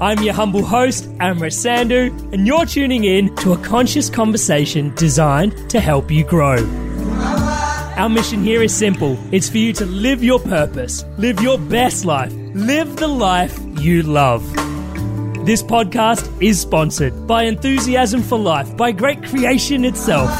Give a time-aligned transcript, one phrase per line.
[0.00, 5.68] I'm your humble host, Amrit Sandhu, and you're tuning in to a conscious conversation designed
[5.68, 6.56] to help you grow.
[7.98, 12.06] Our mission here is simple it's for you to live your purpose, live your best
[12.06, 14.42] life, live the life you love.
[15.44, 20.30] This podcast is sponsored by Enthusiasm for Life, by Great Creation itself.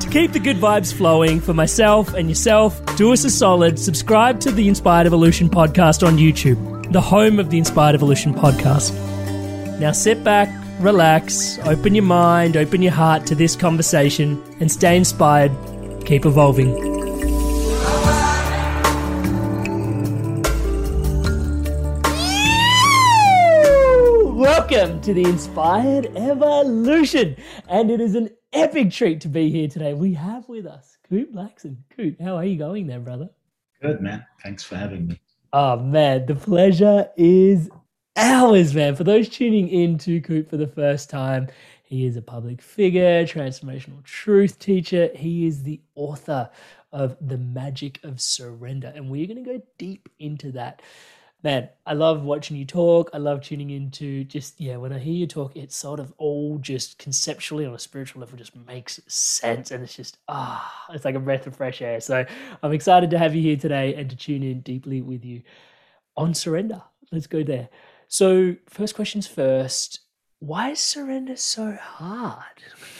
[0.00, 4.38] To keep the good vibes flowing for myself and yourself, do us a solid, subscribe
[4.40, 8.92] to the Inspired Evolution podcast on YouTube, the home of the Inspired Evolution podcast.
[9.78, 10.48] Now sit back,
[10.80, 15.52] relax, open your mind, open your heart to this conversation, and stay inspired.
[16.04, 16.72] Keep evolving.
[24.36, 27.36] Welcome to the Inspired Evolution,
[27.68, 29.94] and it is an epic treat to be here today.
[29.94, 31.76] We have with us Kute Blackson.
[31.96, 33.30] Coop, how are you going there, brother?
[33.80, 34.26] Good, man.
[34.42, 35.20] Thanks for having me.
[35.52, 37.70] Oh, man, the pleasure is
[38.16, 38.94] ours, man.
[38.94, 41.48] For those tuning in to Kute for the first time,
[41.82, 45.10] he is a public figure, transformational truth teacher.
[45.12, 46.50] He is the author
[46.92, 50.82] of The Magic of Surrender, and we're going to go deep into that
[51.42, 53.10] man, I love watching you talk.
[53.12, 56.58] I love tuning into just, yeah, when I hear you talk, it's sort of all
[56.58, 59.70] just conceptually on a spiritual level just makes sense.
[59.70, 62.00] And it's just, ah, it's like a breath of fresh air.
[62.00, 62.24] So
[62.62, 65.42] I'm excited to have you here today and to tune in deeply with you
[66.16, 66.82] on surrender.
[67.10, 67.68] Let's go there.
[68.08, 70.00] So, first questions first.
[70.40, 72.44] Why is surrender so hard?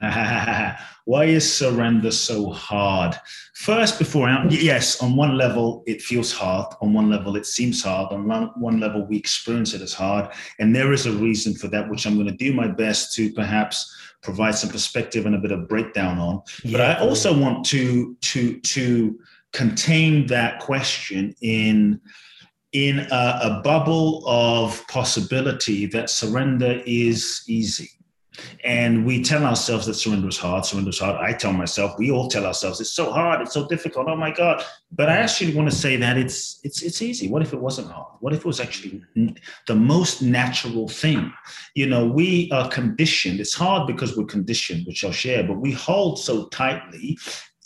[1.04, 3.16] Why is surrender so hard?
[3.54, 6.66] First, before I, yes, on one level it feels hard.
[6.80, 8.12] On one level it seems hard.
[8.12, 11.88] On one, level we experience it as hard, and there is a reason for that,
[11.88, 13.92] which I'm going to do my best to perhaps
[14.22, 16.42] provide some perspective and a bit of breakdown on.
[16.62, 16.72] Yeah.
[16.72, 19.18] But I also want to to to
[19.52, 22.00] contain that question in
[22.72, 27.97] in a, a bubble of possibility that surrender is easy
[28.64, 31.16] and we tell ourselves that surrender is hard, surrender is hard.
[31.16, 34.08] I tell myself, we all tell ourselves it's so hard, it's so difficult.
[34.08, 34.64] Oh my God.
[34.92, 37.28] But I actually want to say that it's it's it's easy.
[37.28, 38.14] What if it wasn't hard?
[38.20, 39.02] What if it was actually
[39.66, 41.32] the most natural thing?
[41.74, 43.40] You know, we are conditioned.
[43.40, 47.18] It's hard because we're conditioned, which I'll share, but we hold so tightly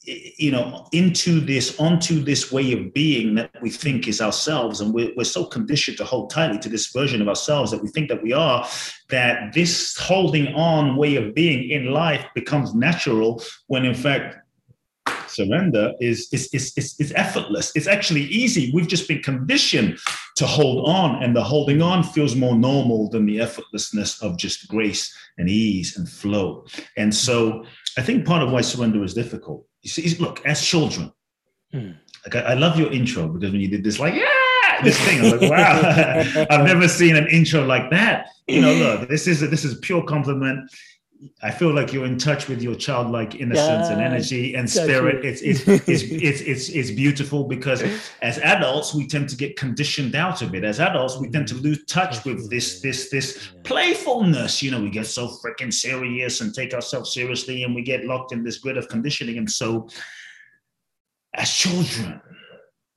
[0.04, 4.80] you know into this onto this way of being that we think is ourselves.
[4.80, 7.88] And we're, we're so conditioned to hold tightly to this version of ourselves that we
[7.88, 8.66] think that we are
[9.10, 14.36] that this holding on way of being in life becomes natural when in fact
[15.26, 17.72] surrender is is, is, is, is effortless.
[17.74, 18.70] It's actually easy.
[18.74, 19.98] We've just been conditioned
[20.36, 24.68] to hold on and the holding on feels more normal than the effortlessness of just
[24.68, 26.66] grace and ease and flow.
[26.96, 27.64] And so
[27.98, 31.12] i think part of why surrender is difficult you see, look, as children,
[31.74, 31.96] mm.
[32.24, 35.20] like I, I, love your intro because when you did this, like, yeah, this thing,
[35.20, 38.28] I was like, wow, I've never seen an intro like that.
[38.46, 40.70] You know, look, this is a, this is a pure compliment.
[41.42, 45.24] I feel like you're in touch with your childlike innocence yeah, and energy and spirit.
[45.24, 47.82] It's it's, it's it's it's it's beautiful because
[48.22, 50.64] as adults we tend to get conditioned out of it.
[50.64, 54.62] As adults we tend to lose touch with this this this playfulness.
[54.62, 58.32] You know, we get so freaking serious and take ourselves seriously, and we get locked
[58.32, 59.38] in this grid of conditioning.
[59.38, 59.88] And so,
[61.34, 62.20] as children,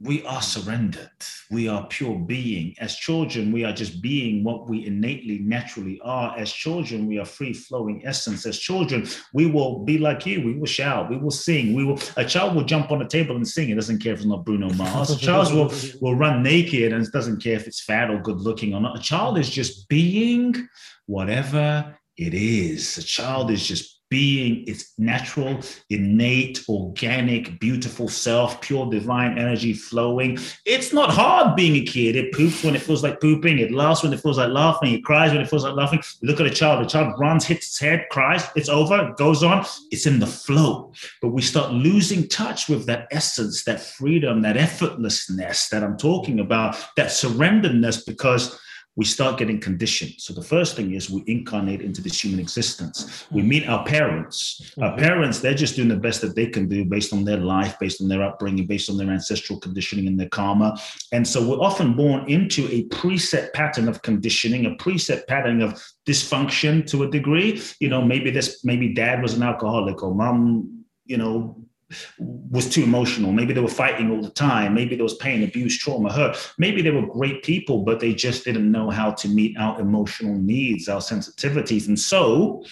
[0.01, 0.43] we are mm.
[0.43, 1.09] surrendered.
[1.49, 2.75] We are pure being.
[2.79, 6.37] As children, we are just being what we innately, naturally are.
[6.37, 8.45] As children, we are free flowing essence.
[8.45, 10.43] As children, we will be like you.
[10.43, 11.09] We will shout.
[11.09, 11.73] We will sing.
[11.73, 11.99] We will.
[12.17, 13.69] A child will jump on a table and sing.
[13.69, 15.11] It doesn't care if it's not Bruno Mars.
[15.11, 18.73] A child will will run naked and doesn't care if it's fat or good looking
[18.73, 18.97] or not.
[18.97, 20.67] A child is just being
[21.05, 22.97] whatever it is.
[22.97, 25.59] A child is just being its natural,
[25.89, 30.37] innate, organic, beautiful self, pure divine energy flowing.
[30.65, 32.15] It's not hard being a kid.
[32.15, 33.59] It poops when it feels like pooping.
[33.59, 34.93] It laughs when it feels like laughing.
[34.93, 36.01] It cries when it feels like laughing.
[36.21, 36.81] You look at a child.
[36.81, 38.43] The child runs, hits its head, cries.
[38.55, 39.09] It's over.
[39.09, 39.65] it goes on.
[39.91, 40.93] It's in the flow.
[41.21, 46.39] But we start losing touch with that essence, that freedom, that effortlessness that I'm talking
[46.39, 48.57] about, that surrenderedness, because
[48.95, 50.13] we start getting conditioned.
[50.17, 53.25] So the first thing is we incarnate into this human existence.
[53.29, 54.73] We meet our parents.
[54.81, 54.99] Our mm-hmm.
[54.99, 58.01] parents, they're just doing the best that they can do based on their life, based
[58.01, 60.79] on their upbringing, based on their ancestral conditioning and their karma.
[61.11, 65.83] And so we're often born into a preset pattern of conditioning, a preset pattern of
[66.07, 67.61] dysfunction to a degree.
[67.79, 71.61] You know, maybe this, maybe dad was an alcoholic or mom, you know,
[72.19, 73.31] was too emotional.
[73.31, 74.73] Maybe they were fighting all the time.
[74.73, 76.53] Maybe there was pain, abuse, trauma, hurt.
[76.57, 80.35] Maybe they were great people, but they just didn't know how to meet our emotional
[80.35, 81.87] needs, our sensitivities.
[81.87, 82.65] And so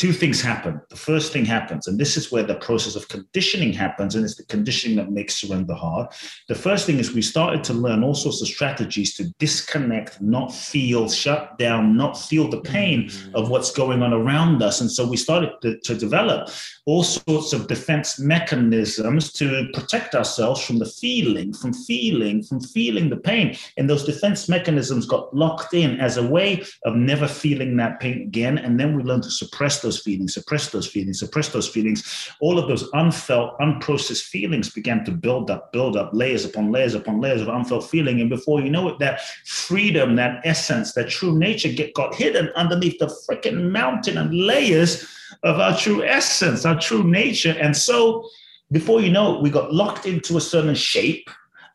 [0.00, 0.80] two things happen.
[0.88, 4.34] The first thing happens, and this is where the process of conditioning happens, and it's
[4.34, 6.06] the conditioning that makes surrender hard.
[6.48, 10.54] The first thing is we started to learn all sorts of strategies to disconnect, not
[10.54, 13.36] feel, shut down, not feel the pain mm-hmm.
[13.36, 14.80] of what's going on around us.
[14.80, 16.48] And so we started to, to develop
[16.86, 23.10] all sorts of defense mechanisms to protect ourselves from the feeling, from feeling, from feeling
[23.10, 23.54] the pain.
[23.76, 28.22] And those defense mechanisms got locked in as a way of never feeling that pain
[28.22, 28.56] again.
[28.56, 32.30] And then we learned to suppress those those feelings, suppress those feelings, suppress those feelings.
[32.40, 36.94] All of those unfelt, unprocessed feelings began to build up, build up, layers upon layers
[36.94, 38.20] upon layers of unfelt feeling.
[38.20, 42.50] And before you know it, that freedom, that essence, that true nature get got hidden
[42.54, 45.08] underneath the freaking mountain and layers
[45.42, 47.56] of our true essence, our true nature.
[47.60, 48.28] And so
[48.70, 51.28] before you know it, we got locked into a certain shape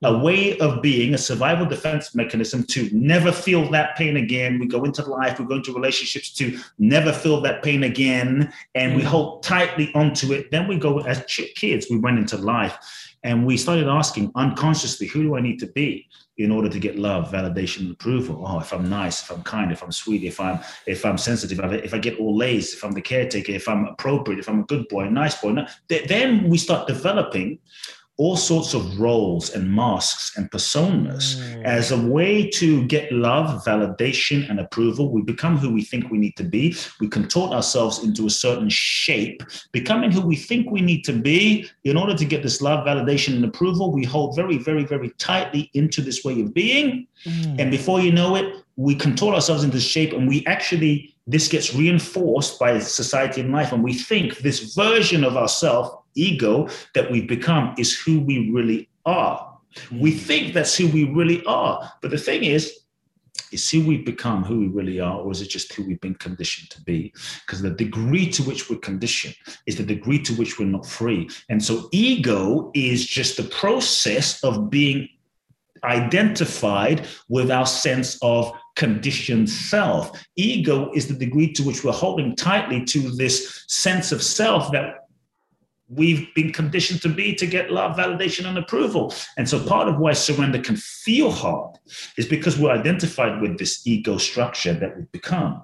[0.03, 4.59] a way of being, a survival defense mechanism to never feel that pain again.
[4.59, 8.95] We go into life, we go into relationships to never feel that pain again, and
[8.95, 9.05] we mm.
[9.05, 10.51] hold tightly onto it.
[10.51, 11.23] Then we go as
[11.55, 12.77] kids, we went into life
[13.23, 16.07] and we started asking unconsciously, who do I need to be?
[16.37, 18.43] in order to get love, validation, and approval.
[18.45, 21.59] Oh, if I'm nice, if I'm kind, if I'm sweet, if I'm if I'm sensitive,
[21.73, 24.65] if I get all A's, if I'm the caretaker, if I'm appropriate, if I'm a
[24.65, 25.55] good boy, a nice boy.
[25.87, 27.59] Then we start developing
[28.17, 31.63] all sorts of roles and masks and personas mm.
[31.65, 35.11] as a way to get love, validation, and approval.
[35.11, 36.75] We become who we think we need to be.
[37.01, 41.69] We contort ourselves into a certain shape, becoming who we think we need to be
[41.83, 43.91] in order to get this love, validation, and approval.
[43.91, 47.07] We hold very, very, very tightly into this way of being.
[47.25, 47.59] Mm.
[47.59, 51.73] And before you know it, we contort ourselves into shape and we actually, this gets
[51.75, 53.73] reinforced by society and life.
[53.73, 58.89] And we think this version of ourselves ego that we've become is who we really
[59.05, 59.57] are.
[59.91, 60.17] We hmm.
[60.19, 61.91] think that's who we really are.
[62.01, 62.79] But the thing is,
[63.51, 66.15] is who we've become who we really are, or is it just who we've been
[66.15, 67.13] conditioned to be?
[67.45, 71.29] Because the degree to which we're conditioned is the degree to which we're not free.
[71.49, 75.09] And so ego is just the process of being
[75.83, 80.25] identified with our sense of conditioned self.
[80.35, 85.04] Ego is the degree to which we're holding tightly to this sense of self that
[85.87, 89.13] we've been conditioned to be to get love, validation, and approval.
[89.37, 91.77] And so part of why surrender can feel hard
[92.17, 95.61] is because we're identified with this ego structure that we've become.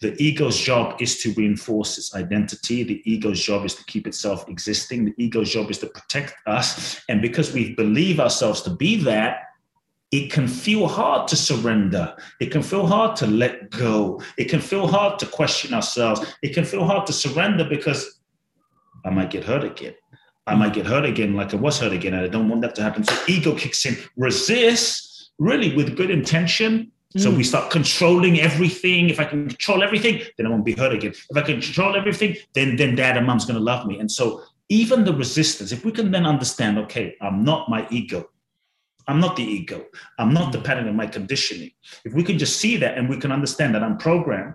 [0.00, 2.82] The ego's job is to reinforce its identity.
[2.82, 5.06] The ego's job is to keep itself existing.
[5.06, 7.00] The ego's job is to protect us.
[7.08, 9.44] And because we believe ourselves to be that,
[10.10, 12.14] it can feel hard to surrender.
[12.38, 14.22] It can feel hard to let go.
[14.36, 16.20] It can feel hard to question ourselves.
[16.42, 18.20] It can feel hard to surrender because
[19.04, 19.94] I might get hurt again.
[20.46, 22.74] I might get hurt again, like I was hurt again, and I don't want that
[22.76, 23.04] to happen.
[23.04, 26.90] So ego kicks in, resists really with good intention.
[27.16, 27.36] So mm.
[27.36, 29.10] we start controlling everything.
[29.10, 31.12] If I can control everything, then I won't be hurt again.
[31.12, 33.98] If I can control everything, then then dad and mom's gonna love me.
[33.98, 38.30] And so even the resistance, if we can then understand, okay, I'm not my ego.
[39.06, 39.84] I'm not the ego.
[40.18, 41.72] I'm not the pattern of my conditioning.
[42.04, 44.54] If we can just see that and we can understand that I'm programmed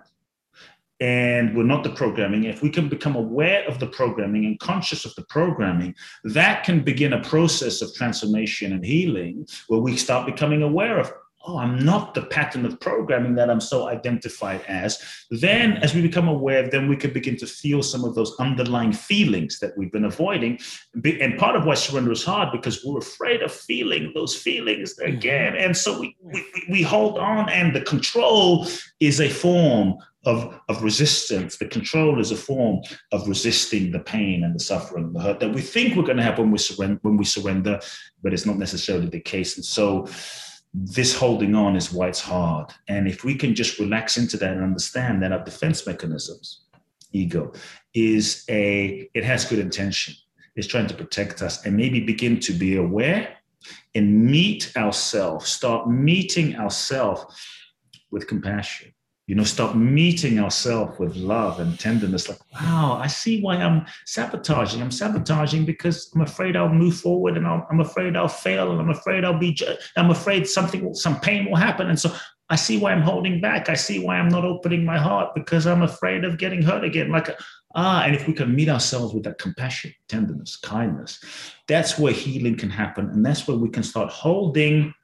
[1.00, 5.04] and we're not the programming, if we can become aware of the programming and conscious
[5.04, 10.26] of the programming, that can begin a process of transformation and healing where we start
[10.26, 11.12] becoming aware of
[11.48, 16.02] oh, I'm not the pattern of programming that I'm so identified as, then as we
[16.02, 19.90] become aware, then we can begin to feel some of those underlying feelings that we've
[19.90, 20.58] been avoiding.
[21.04, 25.16] And part of why surrender is hard because we're afraid of feeling those feelings mm-hmm.
[25.16, 25.56] again.
[25.56, 28.66] And so we, we, we hold on, and the control
[29.00, 31.56] is a form of, of resistance.
[31.56, 32.80] The control is a form
[33.12, 36.22] of resisting the pain and the suffering, the hurt that we think we're going to
[36.22, 37.80] have when we surrender, when we surrender,
[38.22, 39.56] but it's not necessarily the case.
[39.56, 40.08] And so
[40.74, 42.72] this holding on is why it's hard.
[42.88, 46.62] And if we can just relax into that and understand that our defense mechanisms,
[47.12, 47.52] ego,
[47.94, 50.14] is a, it has good intention.
[50.56, 53.36] It's trying to protect us and maybe begin to be aware
[53.94, 57.24] and meet ourselves, start meeting ourselves
[58.10, 58.92] with compassion
[59.28, 62.30] you know, stop meeting ourselves with love and tenderness.
[62.30, 64.80] Like, wow, I see why I'm sabotaging.
[64.80, 68.80] I'm sabotaging because I'm afraid I'll move forward and i am afraid I'll fail and
[68.80, 69.56] I'm afraid I'll be,
[69.98, 71.90] I'm afraid something, some pain will happen.
[71.90, 72.10] And so
[72.48, 73.68] I see why I'm holding back.
[73.68, 77.10] I see why I'm not opening my heart because I'm afraid of getting hurt again.
[77.10, 77.28] Like,
[77.74, 81.22] ah, and if we can meet ourselves with that compassion, tenderness, kindness,
[81.66, 83.10] that's where healing can happen.
[83.10, 84.94] And that's where we can start holding,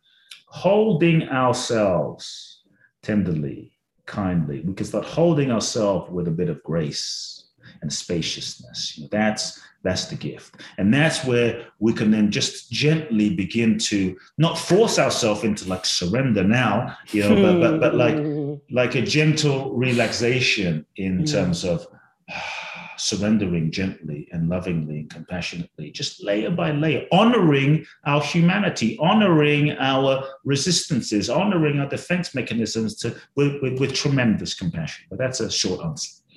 [0.47, 2.63] holding ourselves
[3.03, 3.74] tenderly
[4.07, 4.61] kindly.
[4.61, 7.45] We can start holding ourselves with a bit of grace
[7.83, 8.97] and spaciousness.
[8.97, 10.63] You know, that's that's the gift.
[10.79, 15.85] And that's where we can then just gently begin to not force ourselves into like
[15.85, 18.55] surrender now, you know, but, but, but like hmm.
[18.71, 21.25] like a gentle relaxation in hmm.
[21.25, 21.87] terms of
[22.31, 29.73] ah, surrendering gently and lovingly and compassionately, just layer by layer, honoring our humanity, honoring
[29.79, 35.07] our resistances, honoring our defense mechanisms to, with, with, with tremendous compassion.
[35.09, 36.11] But that's a short answer.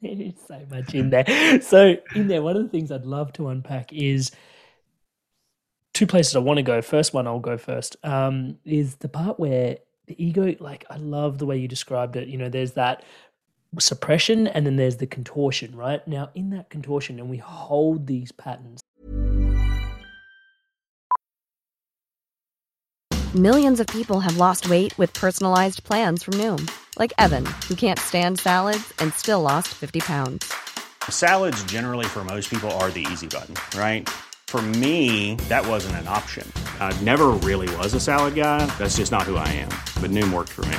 [0.00, 1.60] There's so much in there.
[1.60, 4.30] So, in there, one of the things I'd love to unpack is
[5.92, 6.80] two places I want to go.
[6.80, 11.38] First one, I'll go first, um, is the part where the ego, like, I love
[11.38, 12.28] the way you described it.
[12.28, 13.04] You know, there's that
[13.78, 16.06] suppression and then there's the contortion, right?
[16.08, 18.80] Now, in that contortion, and we hold these patterns.
[23.34, 27.98] Millions of people have lost weight with personalized plans from Noom, like Evan, who can't
[28.00, 30.52] stand salads and still lost 50 pounds.
[31.08, 34.08] Salads, generally, for most people, are the easy button, right?
[34.48, 36.50] For me, that wasn't an option.
[36.80, 38.66] I never really was a salad guy.
[38.78, 39.68] That's just not who I am.
[40.02, 40.78] But Noom worked for me.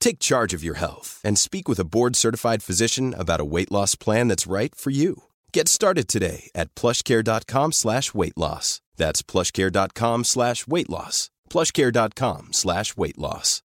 [0.00, 3.70] Take charge of your health and speak with a board certified physician about a weight
[3.72, 5.24] loss plan that's right for you.
[5.52, 8.80] Get started today at plushcare.com slash weight loss.
[8.96, 11.30] That's plushcare.com slash weight loss.
[11.50, 13.62] Plushcare.com slash weight loss.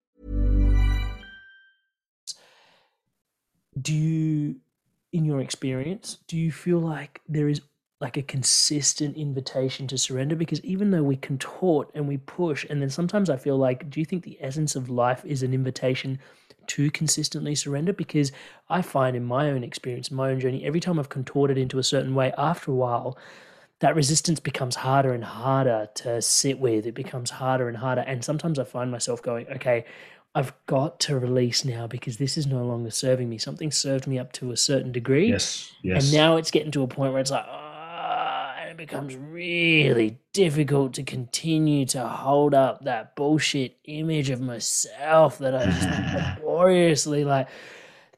[3.79, 4.55] Do you,
[5.13, 7.61] in your experience, do you feel like there is
[7.99, 12.81] like a consistent invitation to surrender because even though we contort and we push and
[12.81, 16.19] then sometimes i feel like do you think the essence of life is an invitation
[16.67, 18.31] to consistently surrender because
[18.69, 21.83] i find in my own experience my own journey every time i've contorted into a
[21.83, 23.17] certain way after a while
[23.79, 28.23] that resistance becomes harder and harder to sit with it becomes harder and harder and
[28.23, 29.85] sometimes i find myself going okay
[30.35, 33.39] I've got to release now because this is no longer serving me.
[33.39, 35.29] Something served me up to a certain degree.
[35.29, 35.73] Yes.
[35.81, 36.03] Yes.
[36.03, 37.66] And now it's getting to a point where it's like, oh,
[38.77, 45.55] it becomes really difficult to continue to hold up that bullshit image of myself that
[45.55, 47.47] I just laboriously like.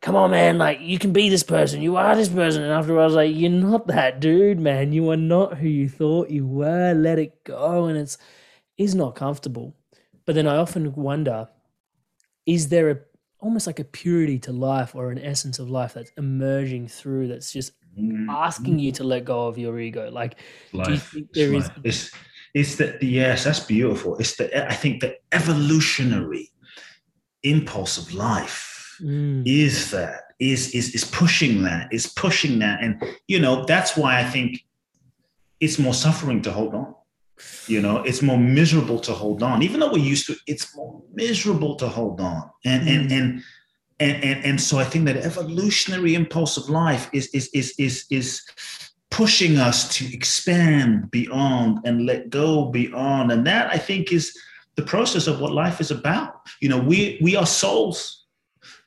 [0.02, 0.58] Come on, man!
[0.58, 1.82] Like you can be this person.
[1.82, 2.64] You are this person.
[2.64, 4.94] And after I was like, you're not that dude, man.
[4.94, 6.94] You are not who you thought you were.
[6.94, 7.86] Let it go.
[7.86, 8.18] And it's
[8.78, 9.76] is not comfortable.
[10.26, 11.50] But then I often wonder,
[12.46, 13.00] is there a
[13.40, 17.52] almost like a purity to life or an essence of life that's emerging through that's
[17.52, 18.30] just mm-hmm.
[18.30, 20.10] asking you to let go of your ego.
[20.12, 20.36] Like,
[20.74, 20.88] life.
[20.88, 21.72] do you think there it's is?
[21.84, 22.12] It's,
[22.54, 24.18] it's that yes, that's beautiful.
[24.18, 26.52] It's the I think the evolutionary
[27.44, 29.44] impulse of life mm.
[29.46, 34.20] is that is is is pushing that is pushing that, and you know that's why
[34.20, 34.66] I think
[35.60, 36.96] it's more suffering to hold on.
[37.68, 40.36] You know, it's more miserable to hold on, even though we're used to.
[40.46, 42.96] It's more miserable to hold on, and mm.
[42.96, 43.44] and and
[44.00, 48.06] and, and, and so I think that evolutionary impulse of life is, is, is, is,
[48.10, 48.42] is
[49.12, 53.32] pushing us to expand beyond and let go beyond.
[53.32, 54.38] And that I think is
[54.76, 56.48] the process of what life is about.
[56.62, 58.26] You know, we, we are souls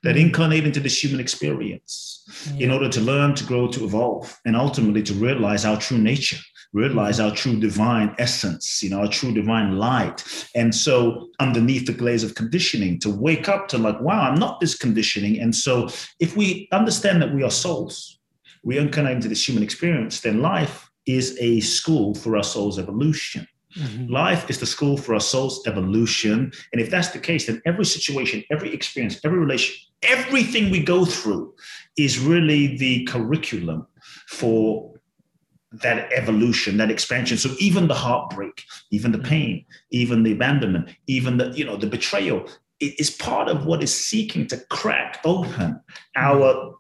[0.02, 0.23] that mm.
[0.23, 2.66] incarnate into this human experience yeah.
[2.66, 6.38] in order to learn, to grow, to evolve, and ultimately to realize our true nature
[6.73, 10.25] realize our true divine essence, you know, our true divine light.
[10.55, 14.61] And so, underneath the glaze of conditioning, to wake up to like, wow, I'm not
[14.61, 15.41] this conditioning.
[15.41, 15.88] And so,
[16.19, 18.19] if we understand that we are souls,
[18.62, 23.47] we incarnate into this human experience, then life is a school for our soul's evolution.
[23.76, 24.12] Mm-hmm.
[24.12, 26.52] Life is the school for our soul's evolution.
[26.73, 31.05] And if that's the case, then every situation, every experience, every relation, everything we go
[31.05, 31.55] through
[31.97, 33.87] is really the curriculum
[34.29, 34.91] for
[35.73, 37.38] that evolution, that expansion.
[37.38, 39.26] So even the heartbreak, even the mm.
[39.26, 42.49] pain, even the abandonment, even the you know the betrayal,
[42.81, 45.81] it is part of what is seeking to crack open mm.
[46.17, 46.75] our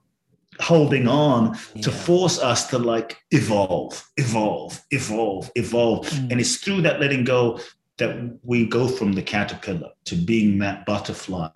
[0.60, 1.82] holding on yeah.
[1.82, 6.06] to force us to like evolve, evolve, evolve, evolve.
[6.08, 6.32] Mm.
[6.32, 7.58] And it's through that letting go
[7.98, 11.48] that we go from the caterpillar to being that butterfly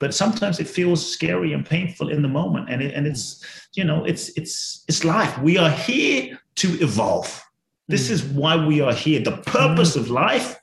[0.00, 3.10] but sometimes it feels scary and painful in the moment and it, and mm.
[3.10, 3.44] it's
[3.74, 7.42] you know it's it's it's life we are here to evolve
[7.88, 8.14] this hmm.
[8.14, 10.00] is why we are here the purpose hmm.
[10.00, 10.58] of life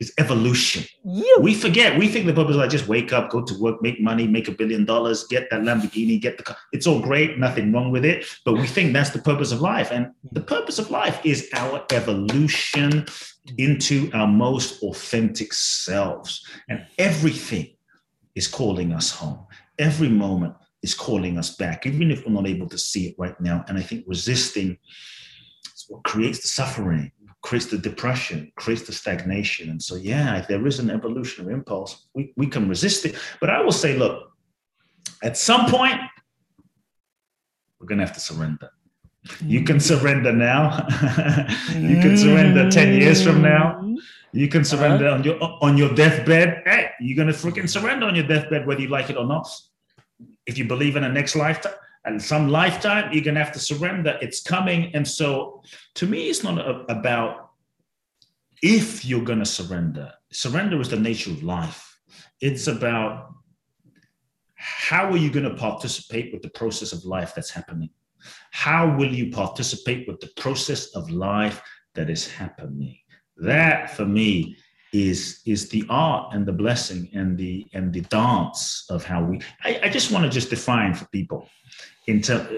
[0.00, 0.84] is evolution.
[1.38, 1.96] We forget.
[1.96, 4.48] We think the purpose is like just wake up, go to work, make money, make
[4.48, 6.56] a billion dollars, get that Lamborghini, get the car.
[6.72, 8.26] It's all great, nothing wrong with it.
[8.44, 9.92] But we think that's the purpose of life.
[9.92, 10.46] And the hmm.
[10.46, 13.06] purpose of life is our evolution
[13.58, 16.44] into our most authentic selves.
[16.68, 17.74] And everything
[18.34, 19.46] is calling us home.
[19.78, 23.40] Every moment is calling us back, even if we're not able to see it right
[23.40, 23.64] now.
[23.68, 24.78] And I think resisting
[25.74, 27.12] is what creates the suffering
[27.42, 29.68] creates the depression, creates the stagnation.
[29.68, 33.16] And so, yeah, if there is an evolutionary impulse, we, we can resist it.
[33.40, 34.30] But I will say, look,
[35.22, 36.00] at some point,
[37.78, 38.70] we're going to have to surrender.
[39.40, 40.86] You can surrender now.
[41.74, 43.80] you can surrender 10 years from now.
[44.32, 45.16] You can surrender uh-huh.
[45.16, 46.62] on your on your deathbed.
[46.64, 49.46] Hey, you're gonna freaking surrender on your deathbed, whether you like it or not.
[50.46, 53.60] If you believe in a next lifetime, and some lifetime you're going to have to
[53.60, 54.18] surrender.
[54.20, 54.94] It's coming.
[54.94, 55.62] And so
[55.94, 57.50] to me it's not a, about
[58.62, 60.12] if you're going to surrender.
[60.32, 61.98] Surrender is the nature of life.
[62.40, 63.32] It's about
[64.54, 67.90] how are you going to participate with the process of life that's happening?
[68.52, 71.62] How will you participate with the process of life
[71.94, 72.98] that is happening?
[73.36, 74.56] That for me
[74.92, 79.40] is is the art and the blessing and the and the dance of how we
[79.64, 81.48] i, I just want to just define for people
[82.06, 82.48] in terms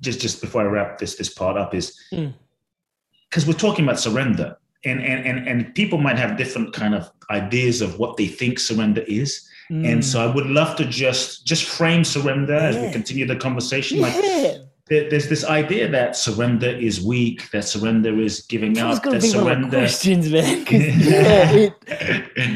[0.00, 3.46] just just before I wrap this this part up is because mm.
[3.46, 7.80] we're talking about surrender and, and and and people might have different kind of ideas
[7.80, 9.90] of what they think surrender is mm.
[9.90, 12.68] and so I would love to just just frame surrender yeah.
[12.68, 14.02] as we continue the conversation yeah.
[14.04, 19.02] like there's this idea that surrender is weak, that surrender is giving up.
[19.02, 19.68] That surrender.
[19.78, 20.64] questions, man.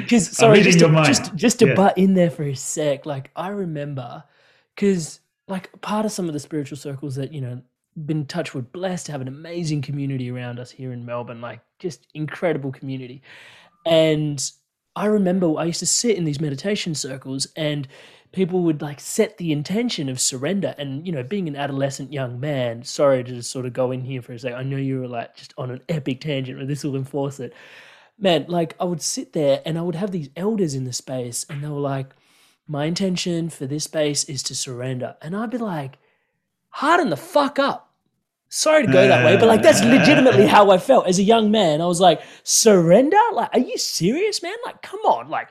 [0.01, 1.75] Because sorry, just to, just just to yeah.
[1.75, 3.05] butt in there for a sec.
[3.07, 4.25] Like I remember,
[4.75, 7.61] because like part of some of the spiritual circles that you know
[8.07, 11.61] been touched with blessed to have an amazing community around us here in melbourne like
[11.79, 13.21] just incredible community
[13.85, 14.53] and
[14.97, 17.87] i remember i used to sit in these meditation circles and
[18.33, 22.41] people would like set the intention of surrender and you know being an adolescent young
[22.41, 25.01] man sorry to just sort of go in here for a second i know you
[25.01, 27.53] were like just on an epic tangent but this will enforce it
[28.19, 31.45] man like i would sit there and i would have these elders in the space
[31.51, 32.15] and they were like
[32.67, 35.17] my intention for this space is to surrender.
[35.21, 35.99] And I'd be like,
[36.71, 37.91] harden the fuck up.
[38.49, 41.51] Sorry to go that way, but like that's legitimately how I felt as a young
[41.51, 41.81] man.
[41.81, 43.17] I was like, surrender?
[43.33, 44.57] Like, are you serious, man?
[44.67, 45.31] Like, come on.
[45.31, 45.49] Like,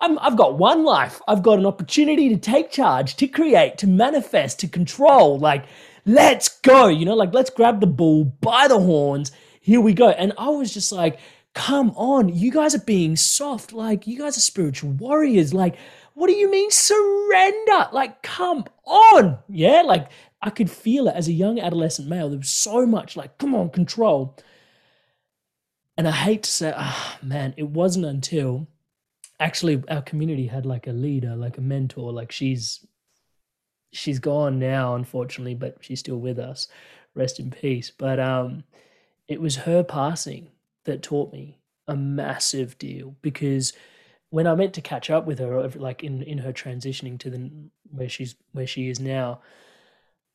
[0.00, 1.20] I'm, I've got one life.
[1.28, 5.38] I've got an opportunity to take charge, to create, to manifest, to control.
[5.38, 5.64] Like,
[6.06, 6.88] let's go.
[6.88, 9.32] You know, like, let's grab the bull by the horns.
[9.60, 10.10] Here we go.
[10.10, 11.18] And I was just like,
[11.54, 12.28] come on.
[12.28, 13.72] You guys are being soft.
[13.72, 15.52] Like, you guys are spiritual warriors.
[15.52, 15.76] Like,
[16.18, 17.88] what do you mean surrender?
[17.92, 19.38] Like, come on.
[19.48, 20.08] Yeah, like
[20.42, 22.28] I could feel it as a young adolescent male.
[22.28, 24.36] There was so much like, come on, control.
[25.96, 28.66] And I hate to say, ah, oh, man, it wasn't until
[29.40, 32.84] actually our community had like a leader, like a mentor, like she's
[33.92, 36.68] she's gone now, unfortunately, but she's still with us.
[37.14, 37.90] Rest in peace.
[37.90, 38.64] But um,
[39.26, 40.48] it was her passing
[40.84, 43.72] that taught me a massive deal because
[44.30, 47.50] when I meant to catch up with her, like in in her transitioning to the
[47.90, 49.40] where she's where she is now,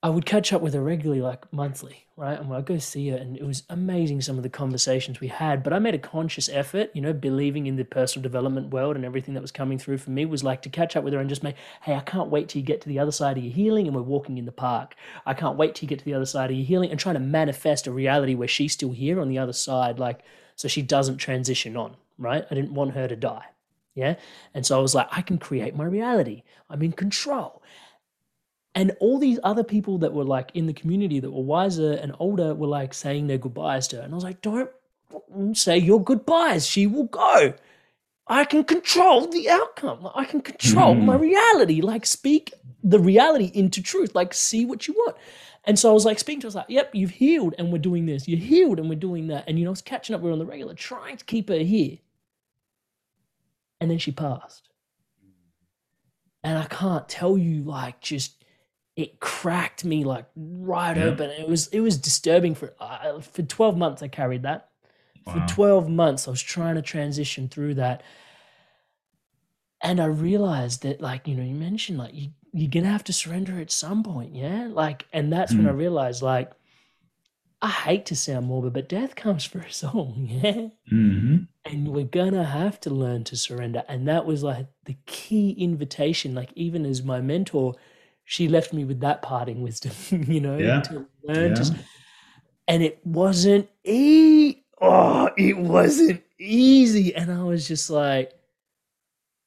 [0.03, 2.37] I would catch up with her regularly, like monthly, right?
[2.37, 5.63] And I'd go see her, and it was amazing some of the conversations we had.
[5.63, 9.05] But I made a conscious effort, you know, believing in the personal development world and
[9.05, 11.29] everything that was coming through for me was like to catch up with her and
[11.29, 13.53] just make, hey, I can't wait till you get to the other side of your
[13.53, 14.93] healing and we're walking in the park.
[15.25, 17.15] I can't wait till you get to the other side of your healing and trying
[17.15, 20.19] to manifest a reality where she's still here on the other side, like,
[20.57, 22.45] so she doesn't transition on, right?
[22.51, 23.45] I didn't want her to die.
[23.95, 24.15] Yeah.
[24.53, 26.43] And so I was like, I can create my reality.
[26.69, 27.61] I'm in control.
[28.75, 32.15] And all these other people that were like in the community that were wiser and
[32.19, 34.01] older were like saying their goodbyes to her.
[34.01, 34.71] And I was like, don't
[35.53, 36.65] say your goodbyes.
[36.65, 37.53] She will go.
[38.25, 40.09] I can control the outcome.
[40.15, 41.03] I can control mm.
[41.03, 41.81] my reality.
[41.81, 44.15] Like, speak the reality into truth.
[44.15, 45.17] Like, see what you want.
[45.65, 48.05] And so I was like speaking to us like, yep, you've healed and we're doing
[48.05, 48.27] this.
[48.27, 49.45] You're healed and we're doing that.
[49.47, 50.21] And you know, I was catching up.
[50.21, 51.99] We are on the regular, trying to keep her here.
[53.79, 54.69] And then she passed.
[56.43, 58.42] And I can't tell you like just
[58.95, 61.05] it cracked me like right yeah.
[61.05, 61.29] open.
[61.31, 64.69] It was it was disturbing for uh, for 12 months I carried that.
[65.25, 65.45] Wow.
[65.47, 68.03] For 12 months I was trying to transition through that.
[69.81, 73.03] And I realized that like, you know, you mentioned like you you're going to have
[73.05, 74.67] to surrender at some point, yeah?
[74.69, 75.57] Like and that's mm.
[75.57, 75.77] when I mm.
[75.77, 76.51] realized like
[77.63, 80.67] I hate to sound morbid, but death comes for us all, yeah?
[80.91, 81.37] Mm-hmm.
[81.65, 83.83] And we're gonna have to learn to surrender.
[83.87, 86.35] And that was like the key invitation.
[86.35, 87.75] Like, even as my mentor,
[88.33, 89.91] she left me with that parting wisdom,
[90.27, 90.81] you know, yeah.
[90.81, 91.53] to learn yeah.
[91.53, 91.75] to.
[92.67, 94.55] And it wasn't e.
[94.81, 98.33] Oh, it wasn't easy, and I was just like,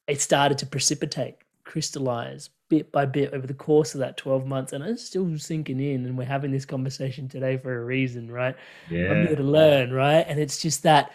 [0.07, 4.73] it started to precipitate, crystallize bit by bit over the course of that 12 months
[4.73, 8.57] and it's still sinking in and we're having this conversation today for a reason right
[8.91, 11.13] yeah i'm here to learn right and it's just that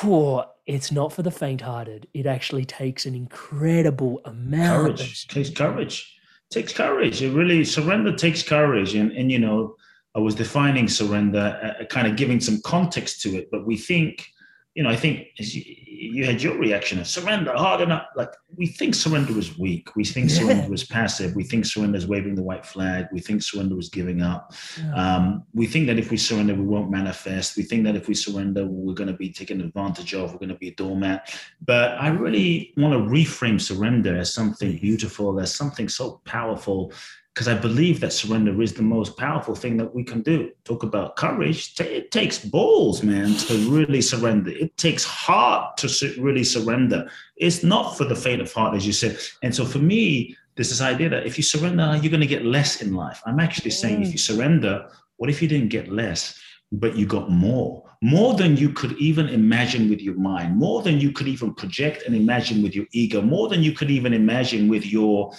[0.00, 5.50] whew, it's not for the faint-hearted it actually takes an incredible amount courage of- takes
[5.50, 6.18] courage
[6.52, 7.22] takes courage.
[7.22, 9.76] It really surrender takes courage, and and you know
[10.14, 13.50] I was defining surrender, uh, uh kind of giving some context to it.
[13.50, 14.26] But we think
[14.74, 18.06] you know, I think you, you, had your reaction of surrender hard enough.
[18.16, 19.94] Like we think surrender is weak.
[19.94, 21.36] We think surrender is passive.
[21.36, 23.06] We think surrender is waving the white flag.
[23.12, 24.54] We think surrender is giving up.
[24.78, 24.94] Yeah.
[24.94, 27.56] Um, we think that if we surrender, we won't manifest.
[27.56, 30.32] We think that if we surrender, we're going to be taken advantage of.
[30.32, 31.34] We're going to be a doormat.
[31.60, 36.92] But I really want to reframe surrender as something beautiful, as something so powerful
[37.34, 40.50] because I believe that surrender is the most powerful thing that we can do.
[40.64, 41.80] Talk about courage.
[41.80, 44.50] It takes balls, man, to really surrender.
[44.50, 47.08] It takes heart to really surrender.
[47.36, 49.18] It's not for the faint of heart, as you said.
[49.42, 52.44] And so for me, there's this idea that if you surrender, you're going to get
[52.44, 53.22] less in life.
[53.24, 54.20] I'm actually saying if you mm.
[54.20, 56.38] surrender, what if you didn't get less,
[56.70, 57.84] but you got more?
[58.02, 62.02] More than you could even imagine with your mind, more than you could even project
[62.04, 65.32] and imagine with your ego, more than you could even imagine with your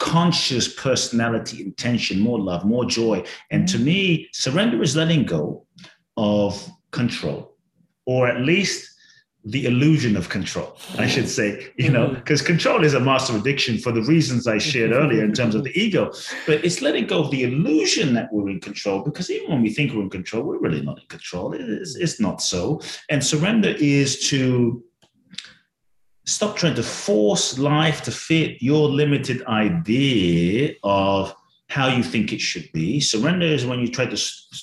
[0.00, 3.22] conscious personality intention, more love, more joy.
[3.52, 5.66] And to me, surrender is letting go
[6.16, 7.54] of control,
[8.06, 8.88] or at least
[9.44, 12.52] the illusion of control, I should say, you know, because mm-hmm.
[12.52, 15.72] control is a master addiction for the reasons I shared earlier in terms of the
[15.78, 16.12] ego.
[16.46, 19.72] But it's letting go of the illusion that we're in control, because even when we
[19.72, 21.54] think we're in control, we're really not in control.
[21.54, 22.82] It's, it's not so.
[23.08, 24.82] And surrender is to
[26.30, 31.34] stop trying to force life to fit your limited idea of
[31.68, 33.00] how you think it should be.
[33.00, 34.16] Surrender is when you try to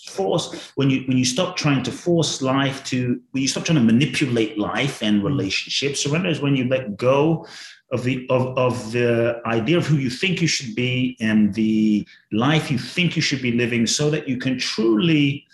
[0.10, 3.78] force, when you when you stop trying to force life to, when you stop trying
[3.78, 6.04] to manipulate life and relationships.
[6.04, 7.46] Surrender is when you let go
[7.92, 12.06] of the of, of the idea of who you think you should be and the
[12.32, 15.46] life you think you should be living so that you can truly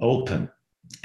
[0.00, 0.50] open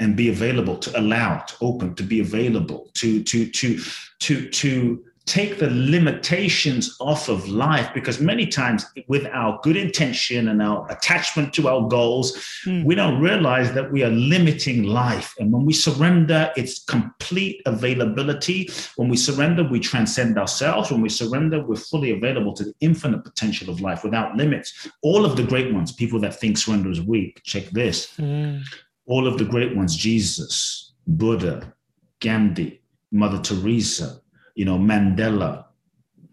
[0.00, 3.78] and be available to allow to open to be available to to to
[4.20, 7.92] to to take the limitations off of life.
[7.94, 12.32] Because many times with our good intention and our attachment to our goals
[12.66, 12.84] mm.
[12.84, 15.34] we don't realize that we are limiting life.
[15.38, 18.68] And when we surrender it's complete availability.
[18.96, 20.90] When we surrender we transcend ourselves.
[20.90, 24.88] When we surrender we're fully available to the infinite potential of life without limits.
[25.02, 28.12] All of the great ones people that think surrender is weak check this.
[28.18, 28.64] Mm
[29.06, 31.72] all of the great ones jesus buddha
[32.20, 34.20] gandhi mother teresa
[34.54, 35.64] you know mandela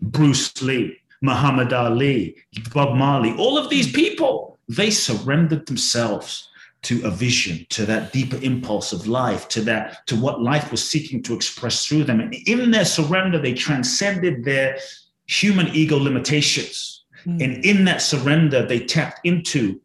[0.01, 2.35] bruce lee muhammad ali
[2.73, 6.49] bob marley all of these people they surrendered themselves
[6.81, 10.87] to a vision to that deeper impulse of life to that to what life was
[10.87, 14.77] seeking to express through them and in their surrender they transcended their
[15.27, 17.43] human ego limitations mm.
[17.43, 19.79] and in that surrender they tapped into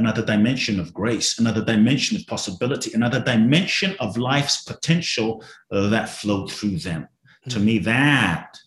[0.00, 6.08] another dimension of grace, another dimension of possibility, another dimension of life's potential uh, that
[6.08, 7.02] flowed through them.
[7.02, 7.50] Mm-hmm.
[7.50, 8.58] To me, that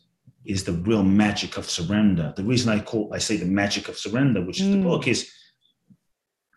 [0.46, 2.34] is the real magic of surrender.
[2.36, 4.74] The reason I call I say the magic of surrender, which is mm.
[4.74, 5.32] the book, is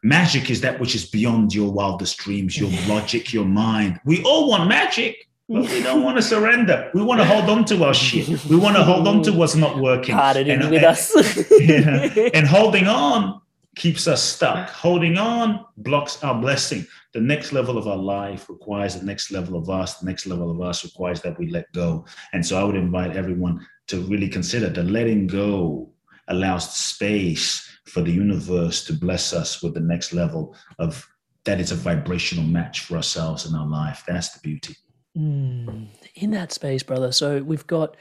[0.02, 4.00] magic is that which is beyond your wildest dreams, your logic, your mind.
[4.04, 6.90] We all want magic, but we don't want to surrender.
[6.94, 8.28] We want to hold on to our shit.
[8.46, 10.14] We want to hold on to what's not working.
[10.14, 11.14] And, with and, us.
[11.60, 13.40] yeah, and holding on
[13.76, 14.70] keeps us stuck.
[14.70, 16.86] Holding on blocks our blessing.
[17.12, 19.98] The next level of our life requires the next level of us.
[19.98, 22.04] The next level of us requires that we let go.
[22.32, 25.92] And so I would invite everyone to really consider that letting go
[26.28, 31.06] allows space for the universe to bless us with the next level of
[31.44, 34.02] that is a vibrational match for ourselves in our life.
[34.08, 34.74] That's the beauty.
[35.16, 35.86] Mm,
[36.16, 37.12] in that space, brother.
[37.12, 37.96] So we've got,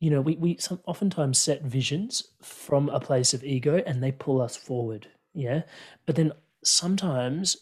[0.00, 4.12] you know, we, we some, oftentimes set visions from a place of ego and they
[4.12, 5.08] pull us forward.
[5.34, 5.62] Yeah.
[6.06, 6.32] But then
[6.62, 7.56] sometimes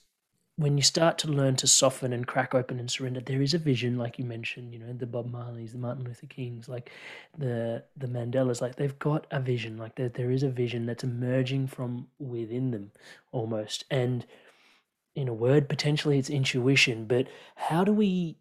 [0.58, 3.58] when you start to learn to soften and crack open and surrender, there is a
[3.58, 6.90] vision, like you mentioned, you know, the Bob Marleys, the Martin Luther Kings, like
[7.36, 11.04] the the Mandelas, like they've got a vision, like there there is a vision that's
[11.04, 12.90] emerging from within them
[13.32, 13.84] almost.
[13.90, 14.24] And
[15.14, 18.38] in a word, potentially it's intuition, but how do we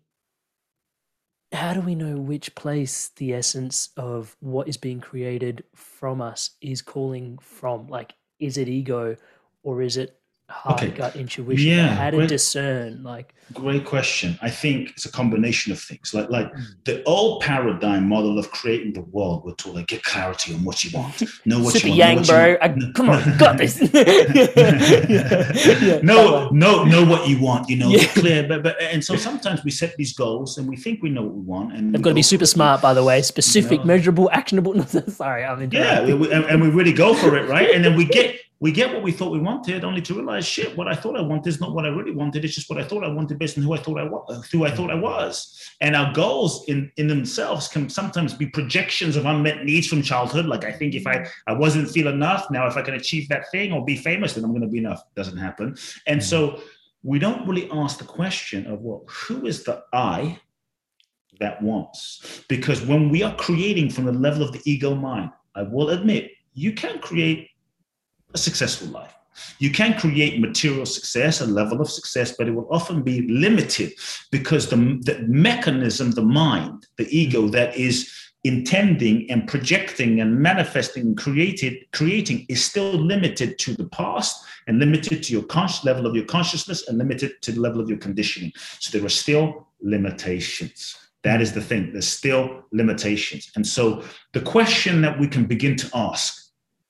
[1.55, 6.51] how do we know which place the essence of what is being created from us
[6.61, 7.87] is calling from?
[7.87, 9.15] Like, is it ego
[9.63, 10.91] or is it heart okay.
[10.91, 11.67] gut intuition.
[11.67, 14.37] Yeah how to great, discern like great question.
[14.41, 16.13] I think it's a combination of things.
[16.13, 16.63] Like like mm.
[16.83, 20.83] the old paradigm model of creating the world we're told like get clarity on what
[20.83, 21.23] you want.
[21.45, 22.57] Know what Super you want yang bro.
[22.61, 23.79] I, come on got this.
[25.15, 28.05] Yeah, no no know what you want you know yeah.
[28.07, 28.47] clear.
[28.47, 31.33] But, but and so sometimes we set these goals and we think we know what
[31.33, 33.21] we want and they've got to be super smart by the way.
[33.21, 34.75] Specific you measurable actionable.
[34.85, 37.71] Sorry i'm yeah we, and, and we really go for it right?
[37.71, 40.75] And then we get we get what we thought we wanted, only to realize, shit,
[40.75, 42.43] what I thought I wanted is not what I really wanted.
[42.43, 44.65] It's just what I thought I wanted based on who I thought I was, who
[44.65, 45.69] I thought I was.
[45.81, 50.47] And our goals in, in themselves can sometimes be projections of unmet needs from childhood.
[50.47, 53.51] Like I think if I, I wasn't feel enough, now if I can achieve that
[53.51, 55.03] thing or be famous, then I'm going to be enough.
[55.15, 55.77] Doesn't happen.
[56.07, 56.23] And mm.
[56.23, 56.59] so
[57.03, 60.39] we don't really ask the question of well, who is the I
[61.39, 62.43] that wants?
[62.49, 66.31] Because when we are creating from the level of the ego mind, I will admit,
[66.55, 67.49] you can create
[68.35, 69.15] a successful life.
[69.59, 73.93] You can create material success, a level of success, but it will often be limited
[74.31, 74.77] because the,
[75.09, 77.51] the mechanism, the mind, the ego mm-hmm.
[77.51, 78.11] that is
[78.43, 84.79] intending and projecting and manifesting and created, creating is still limited to the past and
[84.79, 87.97] limited to your conscious level of your consciousness and limited to the level of your
[87.97, 88.51] conditioning.
[88.79, 90.95] So there are still limitations.
[91.23, 91.91] That is the thing.
[91.91, 93.51] There's still limitations.
[93.55, 96.44] And so the question that we can begin to ask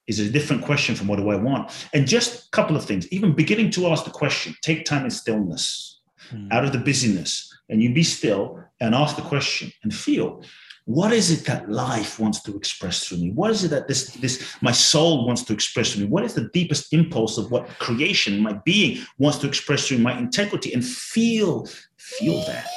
[0.07, 1.71] is a different question from what do I want?
[1.93, 5.11] And just a couple of things, even beginning to ask the question, take time in
[5.11, 5.99] stillness
[6.31, 6.51] mm.
[6.51, 10.43] out of the busyness, and you be still and ask the question and feel
[10.85, 14.09] what is it that life wants to express through me what is it that this
[14.15, 17.67] this my soul wants to express through me what is the deepest impulse of what
[17.79, 22.67] creation my being wants to express through my integrity and feel feel that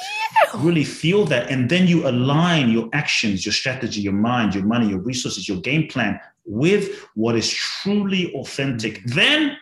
[0.55, 4.89] really feel that and then you align your actions your strategy your mind your money
[4.89, 9.15] your resources your game plan with what is truly authentic, mm-hmm.
[9.15, 9.57] then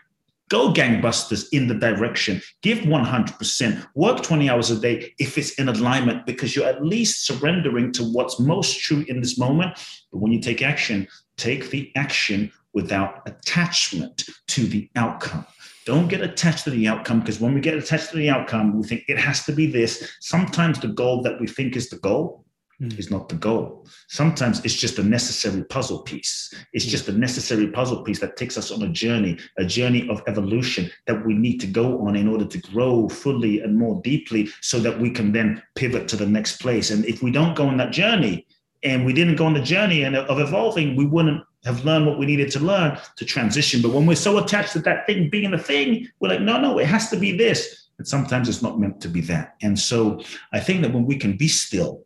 [0.50, 2.42] go gangbusters in the direction.
[2.62, 3.88] Give 100%.
[3.96, 8.04] Work 20 hours a day if it's in alignment because you're at least surrendering to
[8.04, 9.78] what's most true in this moment.
[10.12, 15.46] But when you take action, take the action without attachment to the outcome.
[15.88, 18.86] Don't get attached to the outcome because when we get attached to the outcome, we
[18.86, 20.12] think it has to be this.
[20.19, 22.43] Sometimes the goal that we think is the goal
[22.82, 23.00] mm.
[23.00, 23.88] is not the goal.
[24.10, 26.54] Sometimes it's just a necessary puzzle piece.
[26.73, 26.89] It's mm.
[26.89, 30.91] just a necessary puzzle piece that takes us on a journey, a journey of evolution
[31.06, 34.82] that we need to go on in order to grow fully and more deeply so
[34.82, 36.91] that we can then pivot to the next place.
[36.91, 38.45] And if we don't go on that journey,
[38.84, 42.20] and we didn't go on the journey and of evolving, we wouldn't have learned what
[42.20, 43.82] we needed to learn to transition.
[43.82, 46.80] But when we're so attached to that thing being the thing, we're like, no, no,
[46.80, 47.89] it has to be this.
[47.98, 49.56] And sometimes it's not meant to be that.
[49.62, 50.22] And so
[50.54, 52.06] I think that when we can be still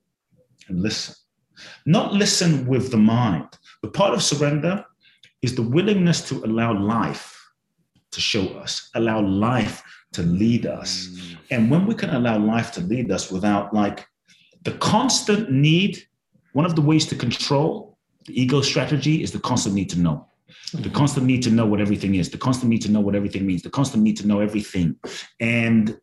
[0.72, 1.16] and listen.
[1.86, 3.48] Not listen with the mind,
[3.82, 4.84] but part of surrender
[5.42, 7.38] is the willingness to allow life
[8.12, 9.84] to show us, allow life
[10.14, 11.08] to lead us.
[11.08, 11.38] Mm.
[11.52, 14.06] And when we can allow life to lead us without like
[14.64, 16.04] the constant need,
[16.54, 17.91] one of the ways to control
[18.26, 20.28] the ego strategy is the constant need to know.
[20.74, 20.94] The mm-hmm.
[20.94, 23.62] constant need to know what everything is, the constant need to know what everything means,
[23.62, 24.96] the constant need to know everything.
[25.40, 26.00] And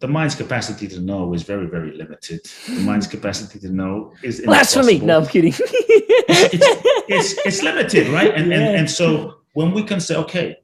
[0.00, 2.40] the mind's capacity to know is very, very limited.
[2.68, 5.00] The mind's capacity to know is blasphemy.
[5.00, 5.54] No, I'm kidding.
[5.58, 8.34] it's, it's, it's, it's, limited, right?
[8.34, 8.58] And, yeah.
[8.58, 10.56] and and so when we can say, okay,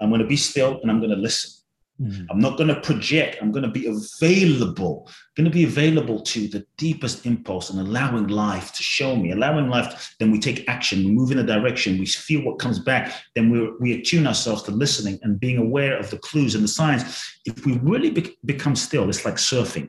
[0.00, 1.55] I'm going to be still and I'm going to listen.
[2.00, 2.26] Mm.
[2.30, 3.38] I'm not going to project.
[3.40, 5.06] I'm going to be available.
[5.08, 9.32] I'm going to be available to the deepest impulse and allowing life to show me.
[9.32, 10.14] Allowing life.
[10.18, 11.04] Then we take action.
[11.04, 11.98] We move in a direction.
[11.98, 13.14] We feel what comes back.
[13.34, 16.68] Then we we attune ourselves to listening and being aware of the clues and the
[16.68, 17.02] signs.
[17.46, 19.88] If we really be- become still, it's like surfing.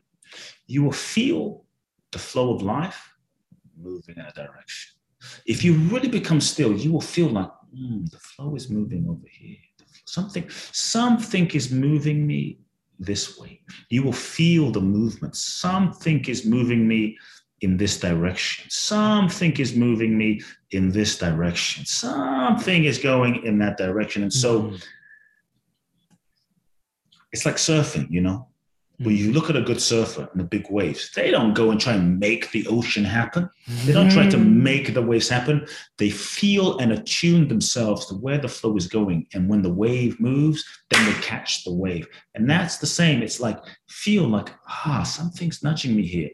[0.65, 1.65] You will feel
[2.11, 3.13] the flow of life
[3.77, 4.93] moving in a direction.
[5.45, 9.27] If you really become still, you will feel like mm, the flow is moving over
[9.29, 9.57] here
[10.07, 12.59] Something, something is moving me
[12.97, 13.61] this way.
[13.89, 15.35] You will feel the movement.
[15.35, 17.17] Something is moving me
[17.59, 18.69] in this direction.
[18.69, 20.41] Something is moving me
[20.71, 21.85] in this direction.
[21.85, 24.23] Something is going in that direction.
[24.23, 24.85] And so mm.
[27.33, 28.47] it's like surfing, you know?
[28.99, 31.79] When you look at a good surfer and the big waves, they don't go and
[31.79, 33.47] try and make the ocean happen.
[33.85, 34.63] They don't try to mm-hmm.
[34.63, 35.67] make the waves happen.
[35.99, 39.27] They feel and attune themselves to where the flow is going.
[39.35, 42.07] And when the wave moves, then they catch the wave.
[42.33, 43.21] And that's the same.
[43.21, 46.29] It's like, feel like, ah, something's nudging me here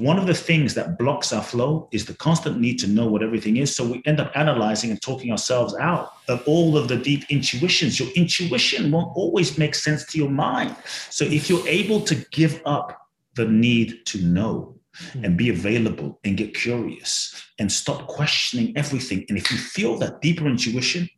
[0.00, 3.22] one of the things that blocks our flow is the constant need to know what
[3.22, 3.76] everything is.
[3.76, 8.00] So we end up analyzing and talking ourselves out of all of the deep intuitions.
[8.00, 10.74] Your intuition won't always make sense to your mind.
[11.10, 14.74] So if you're able to give up the need to know
[15.12, 15.24] hmm.
[15.24, 20.22] and be available and get curious and stop questioning everything, and if you feel that
[20.22, 21.08] deeper intuition,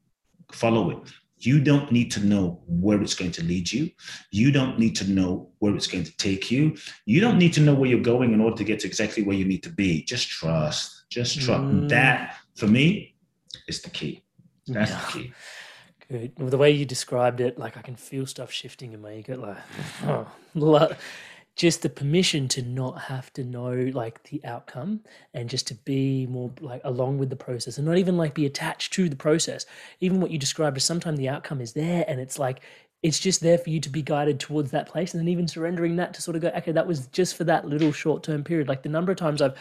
[0.51, 0.99] follow it.
[1.44, 3.90] You don't need to know where it's going to lead you.
[4.31, 6.76] You don't need to know where it's going to take you.
[7.05, 9.37] You don't need to know where you're going in order to get to exactly where
[9.37, 10.02] you need to be.
[10.05, 11.05] Just trust.
[11.11, 11.62] Just trust.
[11.62, 11.88] Mm.
[11.88, 13.16] That, for me,
[13.68, 14.22] is the key.
[14.66, 15.00] That's yeah.
[15.00, 15.33] the key.
[16.09, 16.37] Good.
[16.37, 19.37] The way you described it, like I can feel stuff shifting in my ego.
[19.37, 19.57] Like,
[20.05, 20.26] oh,
[21.55, 25.01] just the permission to not have to know like the outcome
[25.35, 28.47] and just to be more like along with the process and not even like be
[28.47, 29.67] attached to the process.
[30.01, 32.61] Even what you described as sometimes the outcome is there and it's like
[33.03, 35.97] it's just there for you to be guided towards that place and then even surrendering
[35.97, 38.67] that to sort of go okay that was just for that little short term period.
[38.67, 39.57] Like the number of times i've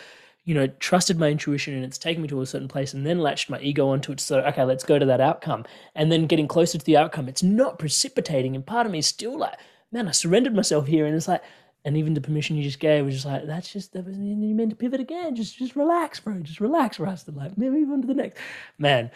[0.46, 3.20] you know trusted my intuition and it's taken me to a certain place and then
[3.20, 5.66] latched my ego onto it so okay let's go to that outcome.
[5.94, 9.08] And then getting closer to the outcome it's not precipitating and part of me is
[9.08, 9.56] still like
[9.92, 11.06] man i surrendered myself here.
[11.06, 11.44] And it's like
[11.84, 14.56] and even the permission you just gave was just like that's just that was you
[14.56, 15.36] meant to pivot again.
[15.36, 16.40] Just just relax bro.
[16.40, 18.38] Just relax Rasta like move on to the next.
[18.78, 19.12] Man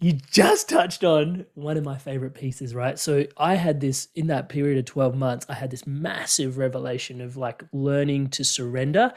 [0.00, 2.98] you just touched on one of my favorite pieces right?
[2.98, 7.20] So I had this in that period of 12 months I had this massive revelation
[7.20, 9.12] of like learning to surrender.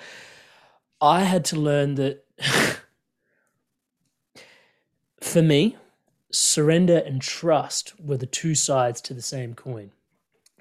[0.99, 2.25] I had to learn that
[5.21, 5.77] for me
[6.31, 9.91] surrender and trust were the two sides to the same coin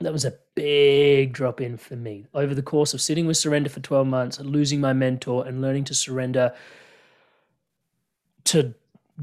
[0.00, 2.26] that was a big drop in for me.
[2.34, 5.84] Over the course of sitting with surrender for 12 months, losing my mentor, and learning
[5.84, 6.52] to surrender
[8.44, 8.74] to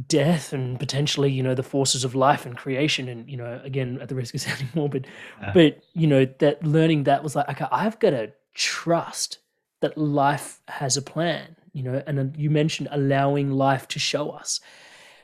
[0.07, 3.09] death and potentially, you know, the forces of life and creation.
[3.09, 5.07] And, you know, again, at the risk of sounding morbid,
[5.41, 5.51] yeah.
[5.53, 9.39] but, you know, that learning that was like, okay, I've got to trust
[9.81, 14.59] that life has a plan, you know, and you mentioned allowing life to show us,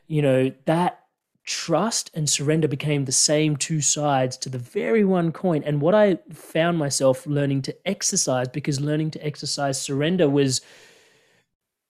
[0.08, 1.04] you know, that
[1.48, 5.64] trust and surrender became the same two sides to the very one coin.
[5.64, 10.62] And what I found myself learning to exercise, because learning to exercise surrender was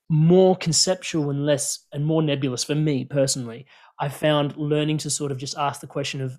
[0.09, 3.65] more conceptual and less and more nebulous for me personally.
[3.99, 6.37] I found learning to sort of just ask the question of,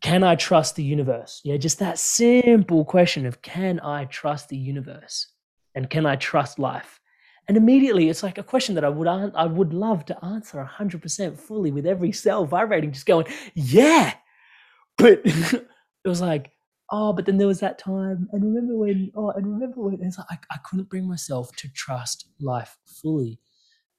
[0.00, 1.40] can I trust the universe?
[1.44, 5.26] Yeah, just that simple question of, can I trust the universe?
[5.74, 6.97] And can I trust life?
[7.48, 11.00] And immediately, it's like a question that I would I would love to answer hundred
[11.00, 14.14] percent fully with every cell vibrating, just going, yeah.
[14.98, 15.66] But it
[16.04, 16.52] was like,
[16.90, 19.10] oh, but then there was that time, and remember when?
[19.16, 19.94] Oh, and remember when?
[19.94, 23.40] And it's like I, I couldn't bring myself to trust life fully,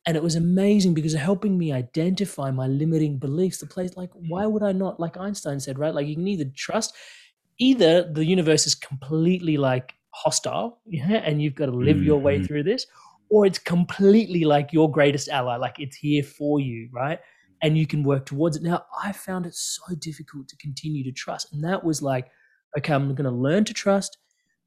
[0.05, 3.57] and it was amazing because helping me identify my limiting beliefs.
[3.57, 4.99] The place, like, why would I not?
[4.99, 5.93] Like Einstein said, right?
[5.93, 6.95] Like you can either trust,
[7.57, 12.05] either the universe is completely like hostile, yeah, and you've got to live mm-hmm.
[12.05, 12.45] your way mm-hmm.
[12.45, 12.85] through this,
[13.29, 17.19] or it's completely like your greatest ally, like it's here for you, right?
[17.61, 18.63] And you can work towards it.
[18.63, 21.53] Now, I found it so difficult to continue to trust.
[21.53, 22.27] And that was like,
[22.77, 24.17] okay, I'm going to learn to trust.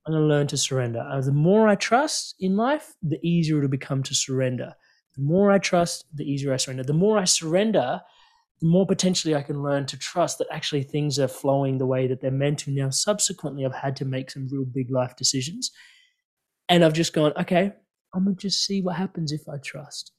[0.07, 1.01] I'm going to learn to surrender.
[1.01, 4.75] Uh, the more I trust in life, the easier it'll become to surrender.
[5.17, 6.83] The more I trust, the easier I surrender.
[6.83, 8.01] The more I surrender,
[8.61, 12.07] the more potentially I can learn to trust that actually things are flowing the way
[12.07, 12.71] that they're meant to.
[12.71, 15.71] Now, subsequently, I've had to make some real big life decisions.
[16.69, 17.73] And I've just gone, okay,
[18.15, 20.13] I'm gonna just see what happens if I trust.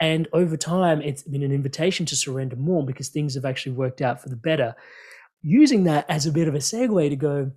[0.00, 4.02] And over time, it's been an invitation to surrender more because things have actually worked
[4.02, 4.74] out for the better.
[5.42, 7.52] Using that as a bit of a segue to go,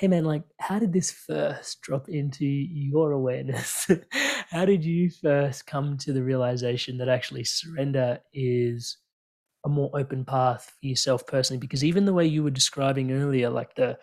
[0.00, 3.90] hey man, like, how did this first drop into your awareness?
[4.50, 8.98] how did you first come to the realization that actually surrender is
[9.64, 11.60] a more open path for yourself personally?
[11.60, 13.98] Because even the way you were describing earlier, like the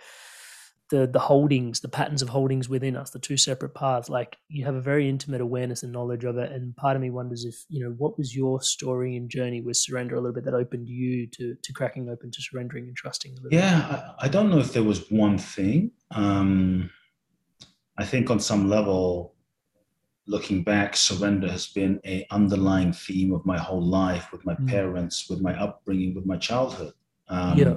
[0.92, 4.64] the the holdings, the patterns of holdings within us, the two separate paths, like you
[4.66, 6.52] have a very intimate awareness and knowledge of it.
[6.52, 9.78] And part of me wonders if, you know, what was your story and journey with
[9.78, 13.32] surrender a little bit that opened you to to cracking open to surrendering and trusting
[13.32, 15.92] a little yeah, I, I, don't know if there was one thing.
[16.12, 16.92] Um
[17.98, 19.36] I think on some level,
[20.28, 24.68] looking back, surrender has been a underlying theme of my whole life with my mm.
[24.68, 26.94] parents, with my upbringing, with my childhood.
[27.28, 27.76] Um, yeah.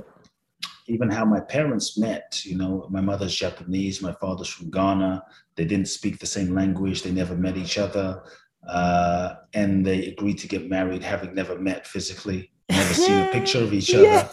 [0.87, 5.23] Even how my parents met, you know, my mother's Japanese, my father's from Ghana.
[5.57, 7.03] They didn't speak the same language.
[7.03, 8.23] They never met each other.
[8.69, 13.63] Uh, and they agreed to get married, having never met physically, never seen a picture
[13.63, 14.05] of each other.
[14.05, 14.29] yeah